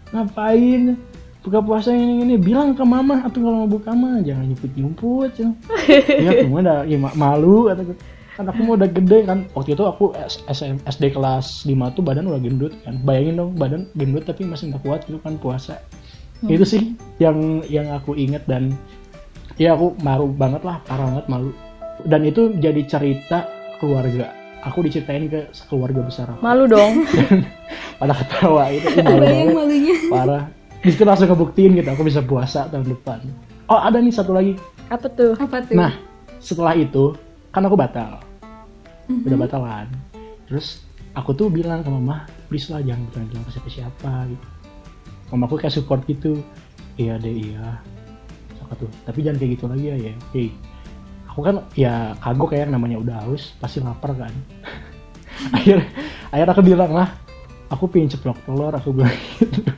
ngapain? 0.09 0.97
Buka 1.39 1.63
puasa 1.63 1.95
ini 1.95 2.19
ini. 2.21 2.35
Bilang 2.35 2.75
ke 2.75 2.83
mama 2.83 3.23
atau 3.23 3.39
kalau 3.39 3.63
mau 3.63 3.69
buka 3.71 3.95
mah 3.95 4.19
jangan 4.21 4.43
nyumput 4.43 4.71
nyumput 4.75 5.31
ya 5.41 5.49
ya 6.19 6.31
cuma 6.43 6.59
udah 6.61 6.83
ya, 6.83 6.97
ma- 6.99 7.15
malu 7.15 7.71
kata 7.71 7.95
kan 8.35 8.45
aku 8.47 8.59
mau 8.61 8.75
udah 8.75 8.89
gede 8.91 9.19
kan 9.23 9.47
waktu 9.55 9.71
itu 9.71 9.83
aku 9.83 10.11
SM 10.51 10.83
SD 10.83 11.15
kelas 11.15 11.63
5 11.63 11.95
tuh 11.95 12.03
badan 12.03 12.27
udah 12.27 12.43
gendut 12.43 12.75
kan. 12.83 12.99
Bayangin 13.01 13.39
dong 13.39 13.51
badan 13.55 13.87
gendut 13.95 14.27
tapi 14.27 14.43
masih 14.43 14.75
nggak 14.75 14.83
kuat 14.83 14.99
gitu 15.07 15.17
kan 15.23 15.39
puasa 15.39 15.79
itu 16.47 16.63
sih 16.63 16.81
yang 17.19 17.65
yang 17.67 17.91
aku 17.91 18.15
inget 18.15 18.47
dan 18.47 18.71
ya 19.59 19.75
aku 19.75 19.97
malu 19.99 20.31
banget 20.31 20.63
lah 20.63 20.79
parah 20.87 21.09
banget 21.11 21.25
malu. 21.27 21.51
Dan 22.07 22.23
itu 22.23 22.55
jadi 22.63 22.79
cerita 22.87 23.49
keluarga. 23.83 24.31
Aku 24.63 24.83
diceritain 24.83 25.27
ke 25.27 25.51
keluarga 25.67 26.03
besar 26.03 26.31
aku. 26.31 26.39
Malu 26.39 26.63
dong. 26.67 27.03
pada 27.99 28.15
ketawa 28.15 28.71
itu 28.71 28.87
malu. 29.03 29.23
Banget 29.27 29.55
malunya. 29.55 29.95
parah. 30.07 30.43
Di 30.79 30.95
situ 30.95 31.03
langsung 31.03 31.27
ngebuktiin 31.27 31.75
gitu 31.75 31.89
aku 31.91 32.07
bisa 32.07 32.23
puasa 32.23 32.71
tahun 32.71 32.87
depan. 32.87 33.19
Oh 33.67 33.79
ada 33.79 33.99
nih 33.99 34.15
satu 34.15 34.31
lagi. 34.31 34.55
Apa 34.87 35.11
tuh? 35.11 35.35
Apa 35.35 35.59
tuh? 35.63 35.75
nah 35.75 35.91
setelah 36.39 36.71
itu 36.75 37.11
kan 37.51 37.67
aku 37.67 37.75
batal. 37.75 38.23
Udah 39.11 39.37
batal 39.43 39.61
kan 39.67 39.87
terus 40.49 40.81
aku 41.13 41.37
tuh 41.37 41.47
bilang 41.53 41.85
ke 41.85 41.89
mama 41.93 42.25
please 42.49 42.73
lah 42.73 42.81
jangan 42.81 43.05
bilang 43.13 43.29
bilang 43.29 43.45
ke 43.45 43.51
siapa 43.53 43.69
siapa 43.69 44.11
gitu 44.25 44.45
mama 45.29 45.45
aku 45.47 45.57
kayak 45.57 45.73
support 45.73 46.03
gitu. 46.05 46.41
Iya 46.99 47.15
deh 47.17 47.31
iya. 47.31 47.79
Saka 48.59 48.85
tuh? 48.85 48.91
Tapi 49.07 49.19
jangan 49.23 49.37
kayak 49.39 49.51
gitu 49.55 49.65
lagi 49.69 49.85
ya 49.87 49.97
ya. 49.97 50.13
Oke. 50.29 50.45
Aku 51.29 51.39
kan 51.45 51.55
ya 51.77 51.93
kagok 52.19 52.51
kayak 52.51 52.73
namanya 52.73 52.97
udah 52.99 53.15
haus 53.23 53.55
pasti 53.61 53.79
lapar 53.79 54.11
kan. 54.17 54.33
Akhir 55.55 55.87
akhir 56.35 56.47
aku 56.51 56.61
bilang 56.67 56.91
lah 56.91 57.15
aku 57.71 57.87
pengen 57.87 58.11
ceplok 58.11 58.35
telur 58.43 58.75
aku 58.75 58.91
bilang 58.91 59.15
gitu. 59.39 59.61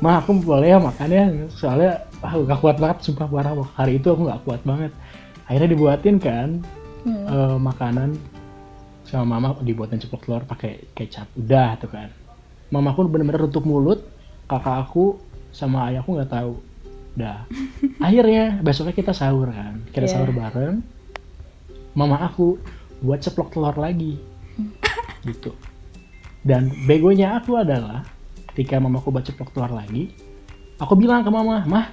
Mah 0.00 0.24
aku 0.24 0.32
boleh 0.40 0.72
ya 0.72 0.78
makan 0.80 1.08
ya? 1.12 1.24
Soalnya 1.52 2.08
ah, 2.24 2.32
gak 2.32 2.64
kuat 2.64 2.80
banget 2.80 3.04
sumpah 3.04 3.28
parah. 3.28 3.52
Hari 3.76 4.00
itu 4.00 4.08
aku 4.08 4.32
gak 4.32 4.40
kuat 4.48 4.64
banget. 4.64 4.96
Akhirnya 5.44 5.76
dibuatin 5.76 6.16
kan 6.16 6.64
Hmm. 7.00 7.24
eh, 7.24 7.56
makanan 7.56 8.12
sama 9.08 9.40
mama 9.40 9.56
dibuatin 9.64 9.96
ceplok 9.96 10.28
telur 10.28 10.44
pakai 10.44 10.84
kecap. 10.92 11.24
Udah 11.32 11.80
tuh 11.80 11.88
kan 11.88 12.12
mama 12.70 12.94
aku 12.94 13.06
bener-bener 13.06 13.46
tutup 13.50 13.66
mulut 13.66 14.02
kakak 14.46 14.86
aku 14.88 15.18
sama 15.50 15.90
ayahku 15.90 16.14
nggak 16.14 16.30
tahu. 16.30 16.58
Dah. 17.18 17.42
Akhirnya 18.06 18.58
besoknya 18.62 18.94
kita 18.94 19.10
sahur 19.10 19.50
kan. 19.50 19.82
Kita 19.90 20.06
Iya. 20.06 20.14
sahur 20.14 20.30
bareng. 20.30 20.78
Mama 21.98 22.22
aku 22.22 22.56
buat 23.02 23.18
ceplok 23.18 23.50
telur 23.54 23.74
lagi. 23.74 24.18
Gitu. 25.26 25.52
Dan 26.40 26.72
begonya 26.88 27.36
aku 27.36 27.58
adalah 27.60 28.06
ketika 28.54 28.80
mamaku 28.80 29.12
buat 29.12 29.26
ceplok 29.26 29.52
telur 29.52 29.70
lagi 29.70 30.10
aku 30.80 30.96
bilang 30.96 31.20
ke 31.20 31.28
mama 31.28 31.62
mah 31.68 31.92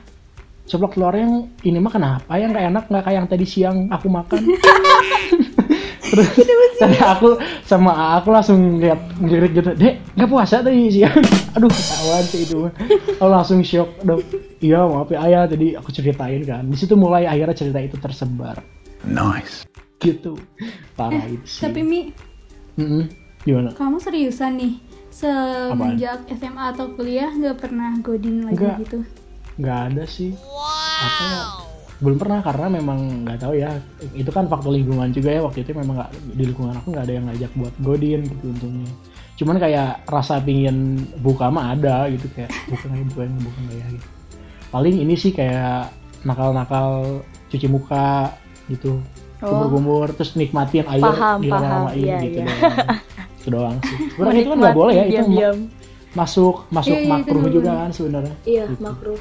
ceplok 0.63 0.95
telur 0.95 1.11
yang 1.11 1.51
ini 1.61 1.77
mah 1.77 1.91
kenapa? 1.91 2.31
Yang 2.39 2.49
nggak 2.55 2.65
enak 2.71 2.83
nggak 2.87 3.03
kayak 3.03 3.17
yang 3.19 3.27
tadi 3.27 3.45
siang 3.45 3.77
aku 3.91 4.07
makan 4.07 4.41
terus 6.07 6.29
tadi 6.77 6.97
aku 6.97 7.35
sama 7.63 7.91
aku 8.15 8.29
langsung 8.29 8.77
lihat 8.77 8.99
ngelirik 9.17 9.51
gitu. 9.53 9.71
Dek 9.73 9.99
nggak 10.13 10.29
puasa 10.29 10.61
tadi 10.61 10.87
siang 10.89 11.13
aduh 11.55 11.67
ketahuan 11.67 12.23
sih 12.23 12.41
itu. 12.43 12.59
Aku 13.17 13.27
langsung 13.27 13.59
shock. 13.61 13.89
Dong 14.01 14.21
iya 14.59 14.83
maaf 14.83 15.09
ya 15.09 15.19
ayah. 15.23 15.43
Tadi 15.45 15.73
aku 15.73 15.89
ceritain 15.89 16.41
kan. 16.43 16.63
Di 16.65 16.77
situ 16.77 16.93
mulai 16.93 17.25
akhirnya 17.25 17.53
cerita 17.53 17.79
itu 17.79 17.97
tersebar. 17.97 18.61
Nice. 19.03 19.65
gitu. 19.97 20.37
Parah 20.93 21.25
itu 21.25 21.41
sih. 21.43 21.65
Tapi 21.65 21.81
Mi, 21.81 22.13
Mm-mm. 22.77 23.09
gimana? 23.41 23.73
kamu 23.73 23.97
seriusan 23.97 24.53
nih? 24.55 24.73
Semenjak 25.09 26.29
SMA 26.29 26.77
atau 26.77 26.93
kuliah 26.93 27.33
nggak 27.33 27.57
pernah 27.57 27.97
godin 27.99 28.45
lagi 28.45 28.61
Nggak. 28.61 28.77
gitu? 28.85 28.99
nggak 29.57 29.79
ada 29.89 30.03
sih. 30.05 30.37
Apa 30.37 31.23
ya, 31.25 31.41
belum 31.97 32.17
pernah 32.17 32.39
karena 32.39 32.67
memang 32.71 32.99
nggak 33.23 33.39
tahu 33.39 33.53
ya 33.55 33.73
itu 34.13 34.29
kan 34.29 34.45
faktor 34.45 34.69
lingkungan 34.69 35.09
juga 35.09 35.29
ya 35.29 35.41
waktu 35.41 35.61
itu 35.61 35.73
memang 35.73 35.97
nggak 35.97 36.11
di 36.31 36.43
lingkungan 36.45 36.73
aku 36.75 36.87
nggak 36.89 37.03
ada 37.03 37.13
yang 37.13 37.25
ngajak 37.25 37.51
buat 37.53 37.73
godin 37.79 38.19
gitu 38.23 38.45
untungnya 38.47 38.91
cuman 39.33 39.55
kayak 39.55 39.89
rasa 40.05 40.37
pingin 40.37 40.77
buka 41.17 41.47
mah 41.47 41.73
ada 41.73 42.05
gitu 42.07 42.29
kayak 42.31 42.53
buka 42.67 42.85
nggak 42.85 42.97
ya 42.97 43.05
buka 43.07 43.21
nggak 43.23 43.43
buka 43.43 43.59
nggak 43.59 43.75
ya 43.75 43.87
gitu 43.91 44.07
paling 44.67 44.95
ini 44.95 45.15
sih 45.15 45.31
kayak 45.31 45.89
nakal-nakal 46.21 46.87
cuci 47.47 47.67
muka 47.67 48.33
gitu 48.67 49.01
Oh. 49.37 49.53
kumur-kumur 49.53 50.09
terus 50.11 50.33
nikmatin 50.33 50.81
air 50.87 50.97
Paham, 50.99 51.37
dilama-lamain 51.39 51.93
paham. 51.93 52.01
Iya, 52.01 52.17
gitu 52.19 52.37
iya. 52.37 52.45
doang 52.49 52.89
itu 53.37 53.49
doang 53.53 53.75
sih 53.79 53.97
sebenarnya 54.09 54.41
itu 54.41 54.49
kan 54.49 54.57
nggak 54.57 54.73
boleh 54.75 54.93
ya 54.93 54.97
itu 54.97 55.05
ma- 55.05 55.13
diam-diam. 55.13 55.57
masuk 56.11 56.55
masuk 56.67 56.89
Iya, 56.91 56.99
iya, 56.99 57.11
makruh 57.13 57.45
juga 57.47 57.71
kan 57.77 57.89
sebenarnya 57.91 58.35
Iya, 58.43 58.63
Gitu. 58.65 58.81
makruh. 58.81 59.19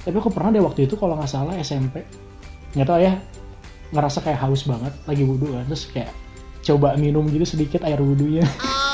Tapi 0.00 0.16
aku 0.16 0.30
pernah 0.30 0.50
deh 0.50 0.62
waktu 0.62 0.84
itu 0.84 0.94
kalau 0.94 1.16
nggak 1.16 1.28
salah 1.28 1.54
SMP 1.56 2.04
nggak 2.72 2.86
tahu 2.86 3.00
ya 3.00 3.12
ngerasa 3.90 4.18
kayak 4.22 4.40
haus 4.40 4.62
banget 4.64 4.94
lagi 5.04 5.22
wudhu 5.26 5.50
kan 5.50 5.66
terus 5.66 5.84
kayak 5.86 6.10
coba 6.60 6.94
minum 6.94 7.26
gitu 7.26 7.42
sedikit 7.44 7.82
air 7.82 7.98
wudhunya 7.98 8.44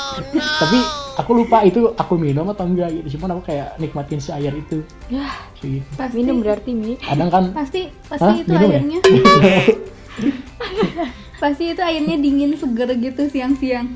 tapi 0.61 0.77
aku 1.15 1.31
lupa 1.35 1.61
itu 1.61 1.93
aku 1.93 2.17
minum 2.17 2.49
atau 2.49 2.65
enggak 2.65 2.89
gitu 2.93 3.17
cuman 3.17 3.37
aku 3.37 3.53
kayak 3.53 3.77
nikmatin 3.77 4.17
si 4.17 4.31
air 4.31 4.49
itu 4.51 4.81
Kayak 5.07 5.33
gitu. 5.61 5.89
Pasti, 5.93 6.15
minum 6.15 6.35
berarti 6.39 6.71
Mi. 6.73 6.93
kadang 6.97 7.29
kan 7.29 7.43
pasti 7.51 7.89
pasti 8.05 8.25
Hah? 8.25 8.41
itu 8.41 8.49
Minum 8.49 8.69
ya? 8.69 8.77
airnya 8.77 8.99
pasti 11.41 11.63
itu 11.69 11.81
airnya 11.81 12.17
dingin 12.17 12.57
seger 12.57 12.89
gitu 12.93 13.29
siang-siang. 13.29 13.87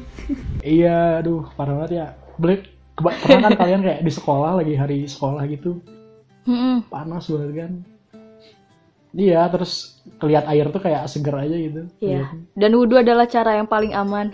iya 0.62 1.17
aduh 1.17 1.50
parah 1.56 1.82
banget 1.82 1.91
ya 1.97 2.08
Black 2.38 2.69
pernah 2.97 3.50
kan 3.50 3.54
kalian 3.58 3.82
kayak 3.82 4.00
di 4.06 4.12
sekolah 4.13 4.62
lagi 4.62 4.74
hari 4.74 5.06
sekolah 5.06 5.41
gitu 5.50 5.82
Mm-mm. 6.43 6.88
panas 6.88 7.25
banget 7.25 7.51
kan 7.56 7.71
iya 9.12 9.43
terus 9.45 9.99
kelihat 10.17 10.47
air 10.47 10.65
tuh 10.67 10.80
kayak 10.80 11.06
seger 11.06 11.36
aja 11.36 11.54
gitu 11.54 11.82
Iya. 11.99 12.32
Dan 12.54 12.71
wudhu 12.73 12.95
adalah 12.95 13.25
cara 13.25 13.54
yang 13.54 13.67
paling 13.67 13.91
aman. 13.91 14.32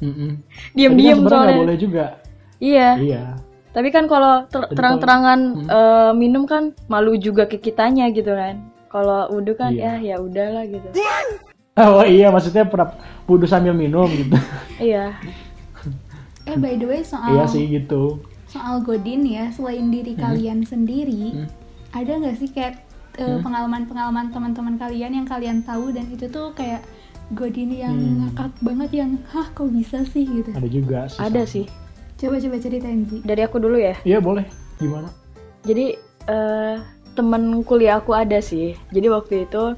Mm-mm. 0.00 0.40
Tapi 0.72 1.02
kan 1.04 1.18
soalnya. 1.22 1.58
boleh 1.58 1.76
juga 1.76 2.06
Iya. 2.56 2.88
iya 2.96 3.22
Tapi 3.70 3.88
kan 3.88 4.04
kalau 4.04 4.48
ter- 4.48 4.66
terang-terangan 4.72 5.40
kalau- 5.60 5.70
eh, 5.70 6.12
minum 6.12 6.42
kan 6.42 6.72
malu 6.86 7.14
juga 7.14 7.44
ke 7.44 7.56
kitanya 7.56 8.08
gitu 8.08 8.32
kan. 8.32 8.58
Kalau 8.88 9.30
wudhu 9.30 9.54
kan 9.54 9.70
Iya. 9.70 10.00
ya 10.00 10.10
ya 10.10 10.16
udahlah 10.18 10.64
gitu. 10.66 10.88
Oh 11.72 12.02
iya, 12.02 12.28
maksudnya 12.28 12.64
pernah 12.64 12.92
wudhu 13.24 13.46
sambil 13.46 13.70
minum 13.72 14.10
gitu. 14.10 14.34
iya. 14.80 15.14
Eh 16.48 16.56
by 16.56 16.74
the 16.74 16.86
way 16.86 17.00
soal 17.00 17.30
iya 17.30 17.44
sih 17.46 17.68
gitu. 17.68 18.18
Soal 18.50 18.82
godin 18.82 19.22
ya 19.22 19.48
selain 19.50 19.88
diri 19.88 20.18
kalian 20.18 20.66
sendiri 20.66 21.32
Hmm. 21.32 21.46
ada 21.92 22.18
nggak 22.18 22.36
sih 22.36 22.50
kayak 22.50 22.82
eh, 23.14 23.38
pengalaman-pengalaman 23.38 24.30
teman-teman 24.30 24.74
kalian 24.74 25.12
yang 25.12 25.26
kalian 25.26 25.62
tahu 25.62 25.90
dan 25.90 26.06
itu 26.08 26.26
tuh 26.26 26.50
kayak 26.52 26.82
godin 27.30 27.70
yang 27.70 27.94
Hmm. 27.94 28.26
ngakak 28.26 28.50
banget 28.60 28.90
yang 28.96 29.10
hah 29.28 29.46
kok 29.50 29.70
bisa 29.70 30.02
sih 30.04 30.26
gitu 30.26 30.50
Ada 30.50 30.66
juga 30.66 30.98
sih. 31.06 31.18
Ada 31.20 31.42
sih. 31.44 31.66
coba-coba 32.16 32.56
ceritain 32.58 33.00
sih 33.06 33.20
Dari 33.22 33.40
aku 33.40 33.56
dulu 33.56 33.78
ya. 33.78 33.94
Iya 34.02 34.20
boleh. 34.20 34.44
Gimana? 34.76 35.08
Jadi 35.62 35.94
eh 36.26 36.76
temen 37.10 37.42
kuliah 37.62 37.96
aku 37.96 38.12
ada 38.12 38.38
sih. 38.40 38.74
Jadi 38.90 39.06
waktu 39.08 39.46
itu 39.46 39.72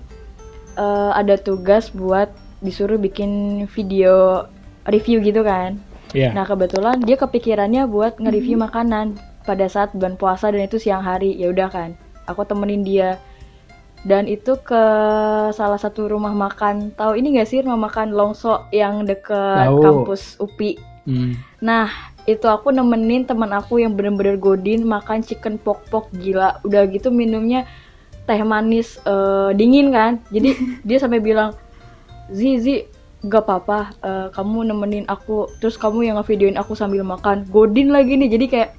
eh, 0.74 1.10
ada 1.12 1.36
tugas 1.36 1.92
buat 1.92 2.32
disuruh 2.58 2.96
bikin 2.96 3.62
video 3.68 4.46
review 4.84 5.20
gitu 5.20 5.42
kan. 5.42 5.78
Iya. 6.12 6.36
Nah 6.36 6.44
kebetulan 6.44 7.00
dia 7.00 7.16
kepikirannya 7.16 7.88
buat 7.88 8.20
nge-review 8.20 8.60
makanan 8.60 9.16
pada 9.48 9.66
saat 9.66 9.90
bulan 9.96 10.14
puasa 10.20 10.52
dan 10.52 10.64
itu 10.64 10.78
siang 10.78 11.02
hari. 11.02 11.34
Ya 11.34 11.50
udah 11.50 11.68
kan, 11.72 11.96
aku 12.28 12.44
temenin 12.44 12.84
dia. 12.84 13.18
Dan 14.02 14.26
itu 14.26 14.58
ke 14.58 14.82
salah 15.54 15.78
satu 15.78 16.10
rumah 16.10 16.34
makan. 16.34 16.90
Tahu 16.98 17.14
ini 17.14 17.38
gak 17.38 17.48
sih 17.48 17.62
rumah 17.62 17.86
makan 17.86 18.10
Longso 18.10 18.66
yang 18.74 19.06
deket 19.06 19.70
Tahu. 19.70 19.78
kampus 19.78 20.22
UPI? 20.42 20.74
Hmm. 21.06 21.38
Nah, 21.62 21.86
itu 22.26 22.46
aku 22.50 22.74
nemenin 22.74 23.26
teman 23.26 23.54
aku 23.54 23.78
yang 23.78 23.94
bener-bener 23.94 24.38
godin 24.38 24.82
makan 24.82 25.22
chicken 25.22 25.54
pok-pok 25.54 26.10
gila. 26.18 26.58
Udah 26.66 26.86
gitu 26.90 27.14
minumnya 27.14 27.62
teh 28.26 28.42
manis 28.42 28.98
eh, 29.06 29.50
dingin 29.54 29.94
kan. 29.94 30.18
Jadi 30.34 30.50
dia 30.86 30.98
sampai 30.98 31.22
bilang, 31.22 31.54
"Zi, 32.30 32.58
Zi, 32.58 32.74
gak 33.22 33.46
apa-apa, 33.46 33.80
eh, 34.02 34.26
kamu 34.34 34.70
nemenin 34.70 35.06
aku, 35.06 35.46
terus 35.58 35.78
kamu 35.78 36.10
yang 36.10 36.18
ngevideoin 36.18 36.58
aku 36.58 36.74
sambil 36.74 37.06
makan." 37.06 37.46
Godin 37.48 37.90
lagi 37.90 38.18
nih. 38.18 38.30
Jadi 38.30 38.46
kayak 38.46 38.70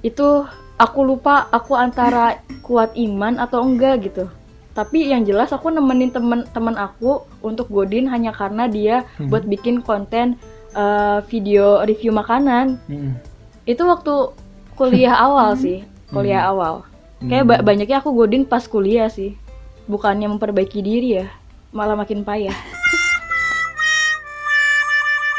itu 0.00 0.44
aku 0.76 1.00
lupa 1.00 1.48
aku 1.48 1.72
antara 1.72 2.40
kuat 2.60 2.92
iman 2.96 3.36
atau 3.38 3.64
enggak 3.64 4.08
gitu. 4.08 4.28
Tapi 4.74 5.06
yang 5.06 5.22
jelas 5.22 5.54
aku 5.54 5.70
nemenin 5.70 6.10
temen-temen 6.10 6.74
aku 6.74 7.22
untuk 7.40 7.70
godin 7.70 8.10
hanya 8.10 8.34
karena 8.34 8.66
dia 8.66 9.06
Hmm. 9.16 9.30
buat 9.30 9.46
bikin 9.46 9.80
konten 9.80 10.34
eh, 10.74 11.18
video 11.30 11.86
review 11.86 12.10
makanan. 12.10 12.82
Hmm. 12.90 13.14
Itu 13.62 13.86
waktu 13.86 14.34
kuliah 14.74 15.14
awal 15.30 15.54
sih, 15.54 15.86
kuliah 16.10 16.50
awal. 16.50 16.82
Kayak 17.22 17.44
ba- 17.46 17.62
banyaknya 17.62 18.02
aku 18.02 18.10
godin 18.10 18.42
pas 18.42 18.66
kuliah 18.66 19.06
sih. 19.06 19.38
Bukannya 19.86 20.26
memperbaiki 20.26 20.82
diri 20.82 21.22
ya, 21.22 21.30
malah 21.70 21.94
makin 21.94 22.26
payah. 22.26 22.52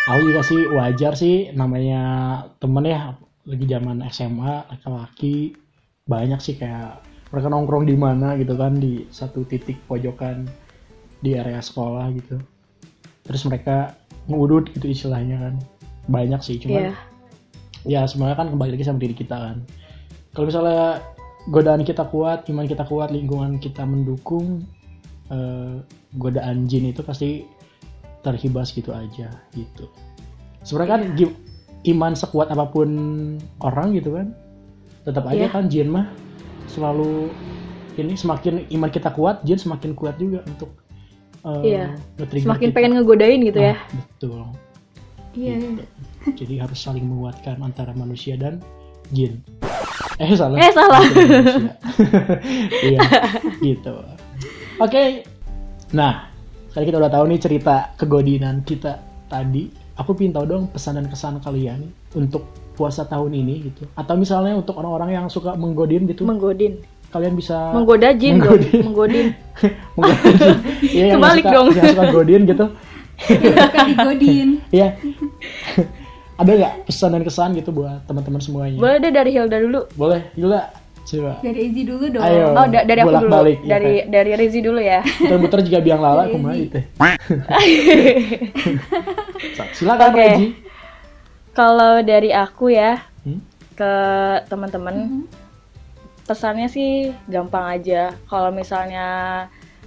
Aku 0.06 0.22
juga 0.22 0.46
sih 0.46 0.70
wajar 0.70 1.18
sih 1.18 1.50
namanya 1.58 2.02
temen 2.62 2.86
ya 2.86 3.18
lagi 3.50 3.66
zaman 3.66 4.06
SMA 4.14 4.70
laki-laki 4.70 5.58
banyak 6.06 6.38
sih 6.38 6.62
kayak 6.62 7.02
mereka 7.34 7.50
nongkrong 7.50 7.90
di 7.90 7.98
mana 7.98 8.38
gitu 8.38 8.54
kan 8.54 8.78
di 8.78 9.10
satu 9.10 9.42
titik 9.50 9.82
pojokan 9.90 10.46
di 11.26 11.34
area 11.34 11.58
sekolah 11.58 12.14
gitu. 12.22 12.38
Terus 13.26 13.42
mereka 13.50 13.98
ngudut 14.30 14.70
gitu 14.78 14.86
istilahnya 14.86 15.42
kan. 15.42 15.56
Banyak 16.06 16.42
sih 16.46 16.62
cuman 16.62 16.94
Iya. 16.94 16.96
ya 17.86 18.02
semuanya 18.06 18.38
kan 18.38 18.54
kembali 18.54 18.78
lagi 18.78 18.86
sama 18.86 19.02
diri 19.02 19.18
kita 19.18 19.34
kan. 19.34 19.58
Kalau 20.38 20.46
misalnya 20.46 21.02
godaan 21.50 21.82
kita 21.82 22.06
kuat 22.14 22.46
iman 22.46 22.70
kita 22.70 22.86
kuat 22.86 23.10
lingkungan 23.10 23.58
kita 23.58 23.82
mendukung 23.82 24.62
eh, 25.34 25.82
godaan 26.22 26.70
jin 26.70 26.94
itu 26.94 27.02
pasti 27.02 27.50
terhibas 28.26 28.74
gitu 28.74 28.90
aja 28.90 29.30
gitu 29.54 29.86
sebenarnya 30.62 30.92
kan 30.92 31.02
gi- 31.14 31.38
iman 31.88 32.12
sekuat 32.12 32.50
apa 32.50 32.66
pun 32.66 32.90
orang 33.60 33.94
gitu 33.94 34.18
kan 34.18 34.34
tetap 35.04 35.30
aja 35.30 35.38
Iya. 35.40 35.48
kan 35.48 35.70
jin 35.70 35.88
mah 35.88 36.10
selalu 36.66 37.30
ini 37.96 38.14
semakin 38.14 38.66
iman 38.72 38.90
kita 38.90 39.08
kuat 39.10 39.46
jin 39.46 39.56
semakin 39.56 39.94
kuat 39.94 40.18
juga 40.18 40.42
untuk 40.44 40.74
eh, 41.46 41.62
Iya. 41.72 41.86
nge-trigger 42.18 42.46
Semakin 42.50 42.68
kita. 42.68 42.76
pengen 42.76 42.92
ngegodain 42.98 43.40
gitu 43.40 43.60
ya. 43.62 43.78
Nah, 43.78 43.80
betul 43.94 44.42
Iya. 45.32 45.56
Gitu. 45.62 45.84
Jadi 46.26 46.54
harus 46.58 46.80
saling 46.80 47.06
menguatkan 47.06 47.62
antara 47.62 47.94
manusia 47.94 48.34
dan 48.34 48.58
jin. 49.12 49.46
Eh 50.18 50.34
salah. 50.34 50.58
Eh, 50.58 50.72
salah. 50.74 51.02
Iya, 52.82 53.00
gitu. 53.62 53.96
Oke. 54.78 55.22
Nah, 55.92 56.34
sekarang 56.76 56.92
kita 56.92 57.00
udah 57.00 57.12
tahu 57.16 57.24
nih 57.32 57.40
cerita 57.40 57.76
kegodinan 57.96 58.60
kita 58.68 59.00
tadi. 59.32 59.72
Aku 59.96 60.12
pingin 60.12 60.36
tahu 60.36 60.44
dong 60.44 60.64
pesan 60.76 61.00
dan 61.00 61.08
kesan 61.08 61.40
kalian 61.40 61.88
untuk 62.12 62.44
puasa 62.76 63.08
tahun 63.08 63.32
ini 63.32 63.72
gitu. 63.72 63.88
Atau 63.96 64.20
misalnya 64.20 64.60
untuk 64.60 64.76
orang-orang 64.76 65.16
yang 65.16 65.26
suka 65.32 65.56
menggodin 65.56 66.04
gitu, 66.04 66.28
Menggodin. 66.28 66.84
kalian 67.16 67.32
bisa 67.32 67.72
Menggoda 67.72 68.12
jin 68.20 68.44
dong, 68.44 68.60
Menggodin. 68.60 68.82
menggodin. 68.84 69.28
menggodin. 69.96 70.56
Iya, 70.92 71.04
yang 71.16 71.24
Kebalik 71.24 71.46
suka, 71.48 71.56
dong. 71.56 71.68
Yang 71.72 71.86
suka 71.96 72.06
godin 72.12 72.42
gitu. 72.44 72.66
Digodin. 73.88 74.50
Iya. 74.76 74.88
Ada 76.36 76.52
nggak 76.60 76.74
pesan 76.92 77.10
dan 77.16 77.24
kesan 77.24 77.50
gitu 77.56 77.72
buat 77.72 78.04
teman-teman 78.04 78.44
semuanya? 78.44 78.76
Boleh 78.84 79.00
deh 79.00 79.16
dari 79.16 79.32
Hilda 79.32 79.64
dulu. 79.64 79.88
Boleh, 79.96 80.28
Gila. 80.36 80.60
Coba. 81.06 81.38
Dari 81.40 81.60
Izzy 81.64 81.86
dulu 81.86 82.06
dong. 82.10 82.20
Ayo. 82.20 82.46
Oh, 82.52 82.66
da- 82.66 82.82
dari 82.82 83.00
aku 83.00 83.08
dulu. 83.08 83.18
Bolak-balik, 83.22 83.58
ya, 83.62 83.70
dari 83.72 83.94
dari 84.06 84.32
Rizi 84.34 84.60
dulu 84.60 84.80
ya. 84.80 85.06
Muter-muter 85.22 85.60
juga 85.62 85.80
biang 85.80 86.02
lala 86.02 86.26
kumaha 86.26 86.58
itu. 86.66 86.82
Silakan 89.72 90.10
Oke. 90.10 90.20
Reji. 90.20 90.46
Kalau 91.54 92.02
dari 92.02 92.30
aku 92.30 92.68
ya 92.68 93.00
Hmm? 93.22 93.42
ke 93.74 93.94
teman-teman 94.46 95.26
pesannya 96.24 96.68
sih 96.68 97.10
gampang 97.26 97.66
aja. 97.72 98.14
Kalau 98.26 98.50
misalnya 98.50 99.08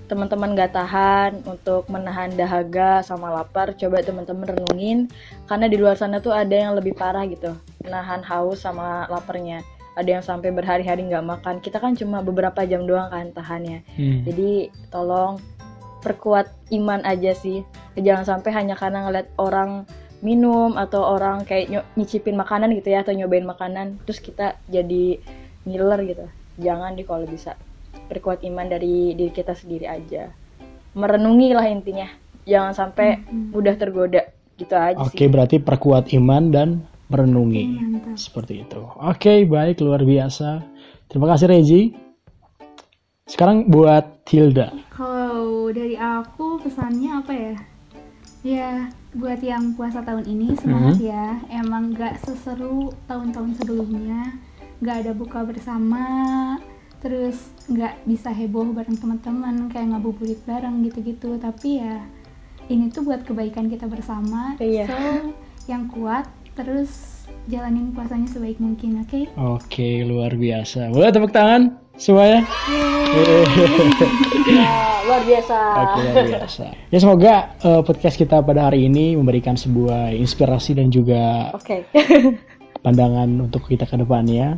teman-teman 0.07 0.57
gak 0.57 0.73
tahan 0.73 1.45
untuk 1.45 1.85
menahan 1.87 2.33
dahaga 2.33 2.99
sama 3.01 3.29
lapar, 3.31 3.75
coba 3.75 4.01
teman-teman 4.01 4.49
renungin 4.49 4.99
karena 5.45 5.67
di 5.67 5.77
luar 5.77 5.95
sana 5.95 6.17
tuh 6.17 6.33
ada 6.33 6.51
yang 6.51 6.73
lebih 6.73 6.95
parah 6.95 7.23
gitu, 7.27 7.53
menahan 7.79 8.25
haus 8.25 8.59
sama 8.59 9.05
laparnya. 9.07 9.61
Ada 9.99 10.11
yang 10.21 10.25
sampai 10.25 10.55
berhari-hari 10.55 11.11
nggak 11.11 11.27
makan. 11.27 11.59
Kita 11.59 11.83
kan 11.83 11.99
cuma 11.99 12.23
beberapa 12.23 12.63
jam 12.63 12.87
doang 12.87 13.11
kan 13.11 13.35
tahannya. 13.35 13.83
Hmm. 13.99 14.23
Jadi 14.23 14.71
tolong 14.95 15.43
perkuat 16.07 16.47
iman 16.71 17.03
aja 17.03 17.35
sih. 17.35 17.67
Jangan 17.99 18.39
sampai 18.39 18.55
hanya 18.55 18.79
karena 18.79 19.11
ngeliat 19.11 19.27
orang 19.43 19.83
minum 20.23 20.79
atau 20.79 21.03
orang 21.03 21.43
kayak 21.43 21.87
nyicipin 21.95 22.35
makanan 22.35 22.75
gitu 22.75 22.91
ya 22.91 23.07
atau 23.07 23.15
nyobain 23.15 23.47
makanan 23.47 24.03
terus 24.07 24.23
kita 24.23 24.55
jadi 24.71 25.19
ngiler 25.67 26.01
gitu. 26.07 26.27
Jangan 26.63 26.95
di 26.95 27.03
kalau 27.03 27.27
bisa 27.27 27.59
perkuat 28.07 28.47
iman 28.47 28.71
dari 28.71 29.19
diri 29.19 29.35
kita 29.35 29.59
sendiri 29.59 29.91
aja. 29.91 30.31
Merenungi 30.95 31.51
lah 31.55 31.67
intinya. 31.67 32.07
Jangan 32.47 32.73
sampai 32.73 33.27
mudah 33.31 33.75
tergoda 33.75 34.23
gitu 34.59 34.75
aja 34.75 34.99
Oke, 34.99 35.27
sih. 35.27 35.31
berarti 35.31 35.57
perkuat 35.63 36.11
iman 36.19 36.51
dan 36.51 36.69
merenungi. 37.09 37.65
Mantap. 37.81 38.17
Seperti 38.17 38.65
itu. 38.65 38.81
Oke, 39.01 39.45
baik 39.49 39.81
luar 39.81 40.05
biasa. 40.05 40.65
Terima 41.09 41.27
kasih 41.33 41.49
Reji. 41.49 41.81
Sekarang 43.29 43.69
buat 43.69 44.25
Hilda. 44.29 44.73
Kalau 44.93 45.69
dari 45.73 45.97
aku 45.97 46.61
pesannya 46.65 47.11
apa 47.21 47.33
ya? 47.33 47.57
Ya, 48.47 48.71
buat 49.13 49.41
yang 49.43 49.75
puasa 49.75 50.01
tahun 50.01 50.25
ini 50.25 50.57
semangat 50.57 50.97
ya. 51.03 51.43
Emang 51.53 51.93
gak 51.93 52.23
seseru 52.25 52.95
tahun-tahun 53.05 53.61
sebelumnya. 53.61 54.37
Gak 54.81 55.05
ada 55.05 55.13
buka 55.13 55.45
bersama. 55.45 56.07
Terus 57.05 57.53
gak 57.69 58.01
bisa 58.09 58.33
heboh 58.33 58.71
bareng 58.73 58.97
teman-teman 58.97 59.69
kayak 59.73 59.97
ngabuburit 59.97 60.41
bareng 60.47 60.81
gitu-gitu. 60.87 61.37
Tapi 61.37 61.83
ya 61.83 62.05
ini 62.69 62.93
tuh 62.93 63.05
buat 63.05 63.25
kebaikan 63.25 63.69
kita 63.69 63.89
bersama. 63.89 64.57
Iya. 64.61 64.87
So, 64.89 65.33
yang 65.69 65.93
kuat 65.93 66.25
terus 66.59 67.23
jalanin 67.47 67.95
puasanya 67.95 68.27
sebaik 68.27 68.59
mungkin, 68.59 69.07
oke? 69.07 69.31
Oke, 69.39 70.03
luar 70.03 70.35
biasa. 70.35 70.91
Boleh 70.91 71.15
tepuk 71.15 71.31
tangan 71.31 71.79
semuanya? 71.95 72.43
Ya, 74.49 75.05
luar 75.05 75.23
biasa. 75.29 75.57
Oke, 75.57 76.01
luar 76.09 76.29
biasa. 76.29 76.65
Ya 76.89 76.99
semoga 77.01 77.35
eh, 77.61 77.83
podcast 77.85 78.17
kita 78.17 78.41
pada 78.41 78.69
hari 78.69 78.89
ini 78.89 79.13
memberikan 79.13 79.57
sebuah 79.61 80.13
inspirasi 80.13 80.77
dan 80.77 80.89
juga 80.89 81.53
Oke. 81.53 81.85
pandangan 82.85 83.29
untuk 83.49 83.69
kita 83.69 83.85
ke 83.85 83.97
depannya. 84.01 84.57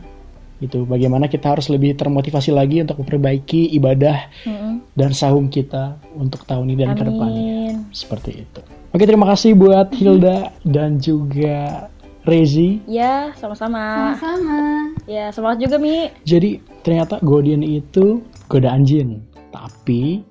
Itu 0.63 0.87
bagaimana 0.87 1.27
kita 1.27 1.59
harus 1.59 1.71
lebih 1.71 1.99
termotivasi 1.99 2.55
lagi 2.55 2.83
untuk 2.83 3.03
memperbaiki 3.03 3.75
ibadah 3.79 4.31
Mm-mm. 4.47 4.95
dan 4.95 5.11
sahum 5.11 5.51
kita 5.51 5.99
untuk 6.15 6.43
tahun 6.47 6.71
ini 6.71 6.87
dan 6.87 6.95
ke 6.95 7.05
depannya. 7.07 7.83
Seperti 7.91 8.31
itu. 8.47 8.63
Oke, 8.91 9.07
terima 9.07 9.31
kasih 9.31 9.55
buat 9.55 9.95
Hilda 9.95 10.51
dan 10.67 10.99
juga 10.99 11.87
Rezi. 12.27 12.83
Ya, 12.91 13.31
sama-sama. 13.39 14.19
Sama-sama. 14.19 14.91
Ya, 15.07 15.31
semangat 15.31 15.63
juga 15.63 15.79
Mi. 15.79 16.11
Jadi 16.27 16.59
ternyata 16.83 17.23
godin 17.23 17.63
itu 17.63 18.19
godaan 18.51 18.83
jin. 18.83 19.23
Tapi 19.55 20.27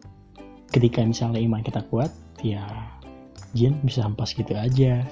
ketika 0.76 1.00
misalnya 1.08 1.40
iman 1.40 1.64
kita 1.64 1.88
kuat, 1.88 2.12
ya 2.44 2.68
jin 3.56 3.80
bisa 3.80 4.04
hampas 4.04 4.36
gitu 4.36 4.52
aja. 4.52 5.08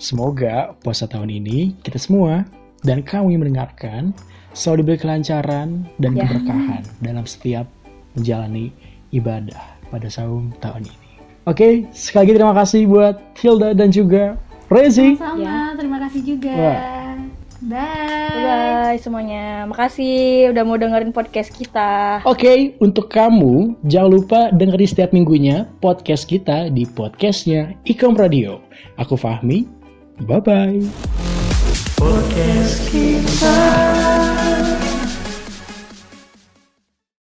Semoga 0.00 0.72
puasa 0.80 1.04
tahun 1.04 1.28
ini 1.28 1.76
kita 1.84 2.00
semua 2.00 2.40
dan 2.88 3.04
kamu 3.04 3.36
yang 3.36 3.40
mendengarkan 3.44 4.16
selalu 4.56 4.96
diberi 4.96 4.98
kelancaran 5.04 5.84
dan 6.00 6.16
Ya. 6.16 6.24
keberkahan 6.24 6.82
dalam 7.04 7.24
setiap 7.28 7.68
menjalani 8.16 8.72
ibadah 9.12 9.60
pada 9.92 10.08
saum 10.08 10.56
tahun 10.64 10.88
ini. 10.88 11.01
Oke, 11.42 11.90
sekali 11.90 12.30
lagi 12.30 12.32
terima 12.38 12.54
kasih 12.54 12.82
buat 12.86 13.16
Hilda 13.34 13.74
dan 13.74 13.90
juga 13.90 14.38
Rezi. 14.70 15.18
Sama, 15.18 15.42
Ya. 15.42 15.58
terima 15.74 15.98
kasih 16.06 16.20
juga. 16.22 16.54
Wah. 16.54 16.80
Bye. 17.62 18.42
Bye 18.42 18.98
semuanya. 18.98 19.70
Makasih 19.70 20.50
udah 20.50 20.62
mau 20.66 20.74
dengerin 20.74 21.14
podcast 21.14 21.54
kita. 21.54 22.18
Oke, 22.26 22.74
untuk 22.78 23.06
kamu 23.06 23.78
jangan 23.86 24.10
lupa 24.10 24.40
dengerin 24.50 24.88
setiap 24.90 25.14
minggunya 25.14 25.70
podcast 25.78 26.26
kita 26.26 26.66
di 26.70 26.82
podcastnya 26.82 27.78
Ikom 27.86 28.18
Radio. 28.18 28.58
Aku 28.98 29.14
Fahmi, 29.14 29.62
bye 30.26 30.42
bye. 30.42 30.82
Podcast 31.94 32.90
kita. 32.90 34.41